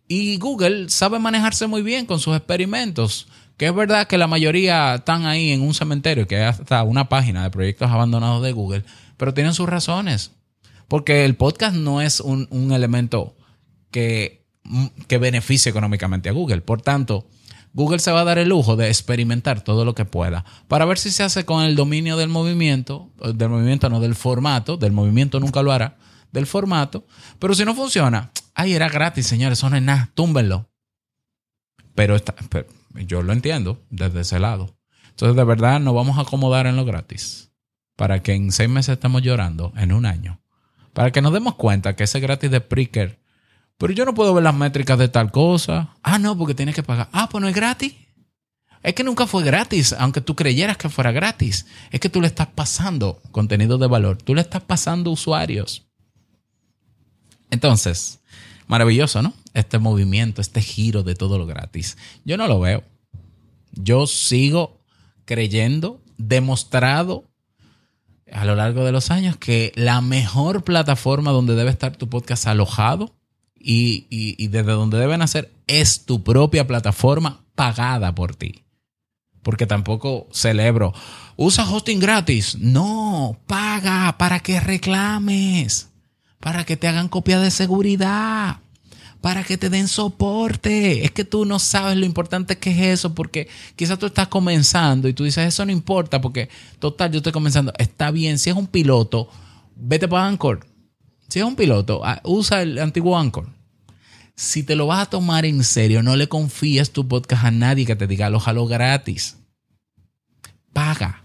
Y 0.08 0.38
Google 0.38 0.90
sabe 0.90 1.20
manejarse 1.20 1.68
muy 1.68 1.82
bien 1.82 2.06
con 2.06 2.20
sus 2.20 2.36
experimentos. 2.36 3.28
Que 3.58 3.66
es 3.66 3.76
verdad 3.76 4.08
que 4.08 4.20
la 4.20 4.28
mayoría 4.28 4.96
están 4.96 5.26
ahí 5.26 5.52
en 5.52 5.62
un 5.62 5.74
cementerio, 5.74 6.28
que 6.28 6.38
hay 6.38 6.44
hasta 6.44 6.84
una 6.84 7.10
página 7.10 7.44
de 7.44 7.50
proyectos 7.50 7.90
abandonados 7.90 8.44
de 8.44 8.52
Google, 8.52 8.84
pero 9.18 9.34
tienen 9.34 9.56
sus 9.56 9.68
razones. 9.68 10.32
Porque 10.88 11.26
el 11.26 11.36
podcast 11.36 11.76
no 11.76 12.02
es 12.02 12.20
un, 12.20 12.48
un 12.52 12.72
elemento 12.72 13.36
que, 13.90 14.46
que 15.08 15.18
beneficie 15.18 15.72
económicamente 15.72 16.30
a 16.30 16.34
Google. 16.34 16.62
Por 16.62 16.84
tanto, 16.84 17.28
Google 17.74 18.00
se 18.00 18.12
va 18.12 18.22
a 18.22 18.26
dar 18.26 18.38
el 18.38 18.50
lujo 18.50 18.76
de 18.76 18.88
experimentar 18.88 19.62
todo 19.62 19.86
lo 19.86 19.94
que 19.94 20.06
pueda 20.06 20.46
para 20.68 20.86
ver 20.86 20.98
si 20.98 21.12
se 21.12 21.24
hace 21.24 21.46
con 21.46 21.64
el 21.64 21.76
dominio 21.76 22.18
del 22.18 22.30
movimiento, 22.30 23.12
del 23.36 23.50
movimiento 23.50 23.90
no 23.90 24.00
del 24.00 24.16
formato, 24.16 24.78
del 24.78 24.92
movimiento 24.92 25.40
nunca 25.40 25.62
lo 25.62 25.72
hará, 25.72 25.98
del 26.32 26.48
formato. 26.48 27.06
Pero 27.40 27.54
si 27.54 27.66
no 27.66 27.76
funciona, 27.76 28.32
ay, 28.58 28.74
era 28.74 28.90
gratis, 28.90 29.28
señores, 29.28 29.60
eso 29.60 29.70
no 29.70 29.78
es 29.78 29.84
nada, 29.84 30.10
túmbenlo. 30.16 30.70
Pero, 31.96 32.18
yo 32.94 33.22
lo 33.22 33.32
entiendo 33.32 33.82
desde 33.90 34.22
ese 34.22 34.40
lado. 34.40 34.76
Entonces, 35.10 35.36
de 35.36 35.44
verdad, 35.44 35.80
nos 35.80 35.96
vamos 35.96 36.18
a 36.18 36.22
acomodar 36.22 36.68
en 36.68 36.76
lo 36.76 36.84
gratis. 36.84 37.52
Para 37.96 38.22
que 38.22 38.34
en 38.34 38.52
seis 38.52 38.70
meses 38.70 38.94
estemos 38.94 39.22
llorando 39.22 39.74
en 39.78 39.94
un 39.94 40.06
año. 40.06 40.42
Para 40.94 41.12
que 41.12 41.22
nos 41.22 41.34
demos 41.34 41.56
cuenta 41.56 41.96
que 41.96 42.04
ese 42.04 42.20
gratis 42.20 42.52
de 42.52 42.58
Spreaker. 42.58 43.20
Pero 43.78 43.94
yo 43.94 44.06
no 44.06 44.14
puedo 44.14 44.34
ver 44.34 44.44
las 44.44 44.56
métricas 44.56 44.98
de 44.98 45.08
tal 45.08 45.32
cosa. 45.32 45.96
Ah, 46.02 46.20
no, 46.20 46.38
porque 46.38 46.56
tienes 46.56 46.76
que 46.76 46.84
pagar. 46.84 47.10
Ah, 47.12 47.30
pues 47.30 47.42
no 47.42 47.48
es 47.48 47.56
gratis. 47.56 47.94
Es 48.82 48.94
que 48.94 49.04
nunca 49.04 49.28
fue 49.28 49.44
gratis, 49.44 49.94
aunque 49.98 50.22
tú 50.22 50.36
creyeras 50.36 50.78
que 50.78 50.90
fuera 50.90 51.12
gratis. 51.12 51.68
Es 51.92 52.00
que 52.00 52.10
tú 52.10 52.22
le 52.22 52.28
estás 52.28 52.48
pasando 52.48 53.22
contenido 53.32 53.78
de 53.78 53.88
valor. 53.88 54.18
Tú 54.18 54.34
le 54.34 54.42
estás 54.42 54.62
pasando 54.64 55.12
usuarios. 55.12 55.87
Entonces, 57.52 58.20
maravilloso, 58.68 59.22
¿no? 59.22 59.34
Este 59.54 59.80
movimiento, 59.80 60.42
este 60.42 60.62
giro 60.62 61.04
de 61.04 61.16
todo 61.16 61.38
lo 61.38 61.46
gratis. 61.46 61.98
Yo 62.26 62.38
no 62.38 62.48
lo 62.48 62.60
veo. 62.60 62.84
Yo 63.72 64.08
sigo 64.08 64.82
creyendo, 65.26 66.02
demostrado 66.18 67.26
a 68.32 68.46
lo 68.46 68.56
largo 68.56 68.84
de 68.84 68.92
los 68.92 69.12
años, 69.12 69.38
que 69.38 69.72
la 69.76 70.02
mejor 70.02 70.64
plataforma 70.64 71.32
donde 71.32 71.56
debe 71.56 71.70
estar 71.70 71.96
tu 71.96 72.10
podcast 72.10 72.48
alojado 72.48 73.14
y, 73.60 74.48
desde 74.48 74.72
donde 74.72 74.98
deben 74.98 75.22
hacer 75.22 75.52
es 75.68 76.06
tu 76.06 76.24
propia 76.24 76.68
plataforma 76.68 77.44
pagada 77.56 78.14
por 78.14 78.36
ti. 78.36 78.64
Porque 79.44 79.66
tampoco 79.66 80.28
celebro, 80.32 80.94
usa 81.38 81.70
hosting 81.70 82.00
gratis. 82.00 82.58
No, 82.60 83.40
paga 83.48 84.18
para 84.18 84.40
que 84.42 84.60
reclames 84.60 85.87
para 86.40 86.66
que 86.66 86.78
te 86.78 86.88
hagan 86.88 87.10
copia 87.10 87.40
de 87.40 87.52
seguridad, 87.52 88.58
para 89.22 89.44
que 89.44 89.58
te 89.58 89.70
den 89.70 89.88
soporte. 89.88 91.04
Es 91.04 91.12
que 91.12 91.26
tú 91.26 91.46
no 91.46 91.60
sabes 91.60 91.98
lo 91.98 92.06
importante 92.06 92.58
que 92.58 92.72
es 92.72 93.00
eso, 93.00 93.14
porque 93.14 93.48
quizás 93.76 94.00
tú 94.00 94.06
estás 94.06 94.28
comenzando 94.28 95.08
y 95.08 95.14
tú 95.14 95.24
dices, 95.24 95.48
eso 95.48 95.66
no 95.66 95.72
importa, 95.72 96.22
porque 96.22 96.50
total, 96.80 97.12
yo 97.12 97.18
estoy 97.18 97.32
comenzando. 97.32 97.74
Está 97.78 98.12
bien, 98.12 98.40
si 98.40 98.50
es 98.50 98.56
un 98.56 98.68
piloto, 98.68 99.30
vete 99.76 100.08
para 100.08 100.28
Anchor. 100.28 100.66
Si 101.28 101.40
es 101.40 101.46
un 101.46 101.56
piloto, 101.56 102.02
ah, 102.06 102.22
usa 102.24 102.62
el 102.62 102.80
antiguo 102.80 103.18
Anchor. 103.18 103.50
Si 104.36 104.64
te 104.64 104.76
lo 104.76 104.88
vas 104.88 105.08
a 105.08 105.10
tomar 105.10 105.46
en 105.46 105.64
serio, 105.64 106.04
no 106.04 106.16
le 106.16 106.30
confíes 106.30 106.92
tu 106.92 107.08
podcast 107.08 107.46
a 107.46 107.52
nadie 107.52 107.86
que 107.86 107.96
te 107.96 108.08
diga, 108.08 108.28
alójalo 108.28 108.68
gratis. 108.68 109.38
Paga. 110.74 111.22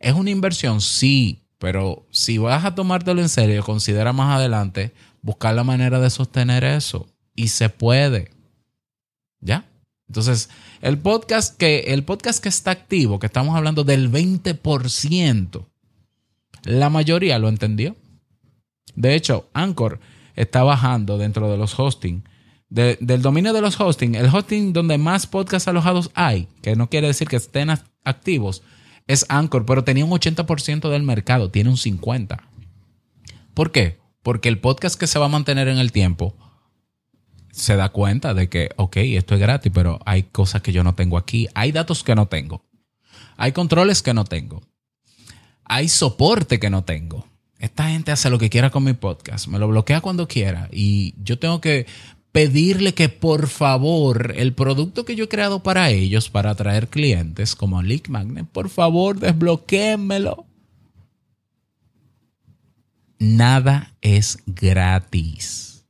¿Es 0.00 0.14
una 0.14 0.30
inversión? 0.30 0.80
Sí, 0.80 1.43
pero 1.64 2.04
si 2.10 2.36
vas 2.36 2.62
a 2.66 2.74
tomártelo 2.74 3.22
en 3.22 3.30
serio, 3.30 3.64
considera 3.64 4.12
más 4.12 4.36
adelante 4.36 4.92
buscar 5.22 5.54
la 5.54 5.64
manera 5.64 5.98
de 5.98 6.10
sostener 6.10 6.62
eso. 6.62 7.08
Y 7.34 7.48
se 7.48 7.70
puede. 7.70 8.32
¿Ya? 9.40 9.64
Entonces, 10.06 10.50
el 10.82 10.98
podcast 10.98 11.56
que, 11.56 11.84
el 11.86 12.04
podcast 12.04 12.42
que 12.42 12.50
está 12.50 12.70
activo, 12.70 13.18
que 13.18 13.24
estamos 13.24 13.56
hablando 13.56 13.82
del 13.82 14.12
20%, 14.12 15.66
la 16.64 16.90
mayoría 16.90 17.38
lo 17.38 17.48
entendió. 17.48 17.96
De 18.94 19.14
hecho, 19.14 19.48
Anchor 19.54 20.00
está 20.36 20.64
bajando 20.64 21.16
dentro 21.16 21.50
de 21.50 21.56
los 21.56 21.78
hosting. 21.80 22.24
del 22.68 23.22
dominio 23.22 23.54
de 23.54 23.62
los 23.62 23.80
hosting, 23.80 24.16
el 24.16 24.26
hosting 24.26 24.74
donde 24.74 24.98
más 24.98 25.26
podcasts 25.26 25.66
alojados 25.66 26.10
hay, 26.12 26.46
que 26.60 26.76
no 26.76 26.90
quiere 26.90 27.06
decir 27.06 27.26
que 27.26 27.36
estén 27.36 27.70
activos, 28.04 28.62
es 29.06 29.26
Anchor, 29.28 29.66
pero 29.66 29.84
tenía 29.84 30.04
un 30.04 30.10
80% 30.10 30.90
del 30.90 31.02
mercado, 31.02 31.50
tiene 31.50 31.70
un 31.70 31.76
50%. 31.76 32.40
¿Por 33.52 33.70
qué? 33.70 33.98
Porque 34.22 34.48
el 34.48 34.58
podcast 34.58 34.98
que 34.98 35.06
se 35.06 35.18
va 35.18 35.26
a 35.26 35.28
mantener 35.28 35.68
en 35.68 35.78
el 35.78 35.92
tiempo 35.92 36.34
se 37.52 37.76
da 37.76 37.90
cuenta 37.90 38.34
de 38.34 38.48
que, 38.48 38.70
ok, 38.76 38.96
esto 38.96 39.34
es 39.34 39.40
gratis, 39.40 39.70
pero 39.72 40.00
hay 40.06 40.24
cosas 40.24 40.60
que 40.60 40.72
yo 40.72 40.82
no 40.82 40.94
tengo 40.94 41.18
aquí, 41.18 41.46
hay 41.54 41.70
datos 41.70 42.02
que 42.02 42.14
no 42.14 42.26
tengo, 42.26 42.64
hay 43.36 43.52
controles 43.52 44.02
que 44.02 44.14
no 44.14 44.24
tengo, 44.24 44.62
hay 45.64 45.88
soporte 45.88 46.58
que 46.58 46.70
no 46.70 46.84
tengo. 46.84 47.28
Esta 47.60 47.88
gente 47.88 48.10
hace 48.10 48.28
lo 48.28 48.38
que 48.38 48.50
quiera 48.50 48.70
con 48.70 48.82
mi 48.82 48.94
podcast, 48.94 49.46
me 49.46 49.58
lo 49.58 49.68
bloquea 49.68 50.00
cuando 50.00 50.26
quiera 50.26 50.68
y 50.72 51.14
yo 51.22 51.38
tengo 51.38 51.60
que 51.60 51.86
pedirle 52.34 52.94
que 52.94 53.08
por 53.08 53.46
favor 53.46 54.34
el 54.36 54.54
producto 54.54 55.04
que 55.04 55.14
yo 55.14 55.26
he 55.26 55.28
creado 55.28 55.62
para 55.62 55.90
ellos, 55.90 56.30
para 56.30 56.50
atraer 56.50 56.88
clientes 56.88 57.54
como 57.54 57.80
Leak 57.80 58.08
Magnet, 58.08 58.48
por 58.48 58.70
favor 58.70 59.20
desbloquéenmelo. 59.20 60.44
Nada 63.20 63.92
es 64.00 64.40
gratis. 64.46 65.84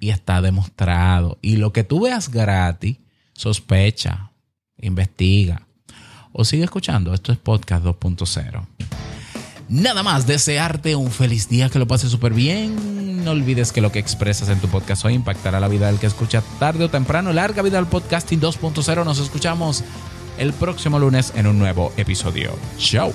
Y 0.00 0.08
está 0.08 0.40
demostrado. 0.40 1.36
Y 1.42 1.56
lo 1.56 1.74
que 1.74 1.84
tú 1.84 2.00
veas 2.00 2.30
gratis, 2.30 2.96
sospecha, 3.34 4.32
investiga. 4.78 5.66
O 6.32 6.46
sigue 6.46 6.64
escuchando. 6.64 7.12
Esto 7.12 7.32
es 7.32 7.38
Podcast 7.38 7.84
2.0. 7.84 8.66
Nada 9.68 10.02
más, 10.02 10.26
desearte 10.26 10.96
un 10.96 11.10
feliz 11.10 11.48
día, 11.48 11.68
que 11.68 11.78
lo 11.78 11.86
pases 11.86 12.10
súper 12.10 12.32
bien. 12.32 13.24
No 13.24 13.32
olvides 13.32 13.72
que 13.72 13.82
lo 13.82 13.92
que 13.92 13.98
expresas 13.98 14.48
en 14.48 14.60
tu 14.60 14.68
podcast 14.68 15.04
hoy 15.04 15.12
impactará 15.12 15.60
la 15.60 15.68
vida 15.68 15.88
del 15.88 15.98
que 15.98 16.06
escucha 16.06 16.42
tarde 16.58 16.84
o 16.84 16.90
temprano. 16.90 17.32
Larga 17.32 17.62
vida 17.62 17.78
al 17.78 17.86
podcasting 17.86 18.40
2.0. 18.40 19.04
Nos 19.04 19.18
escuchamos 19.18 19.84
el 20.38 20.54
próximo 20.54 20.98
lunes 20.98 21.32
en 21.36 21.46
un 21.46 21.58
nuevo 21.58 21.92
episodio. 21.98 22.52
Chao. 22.78 23.12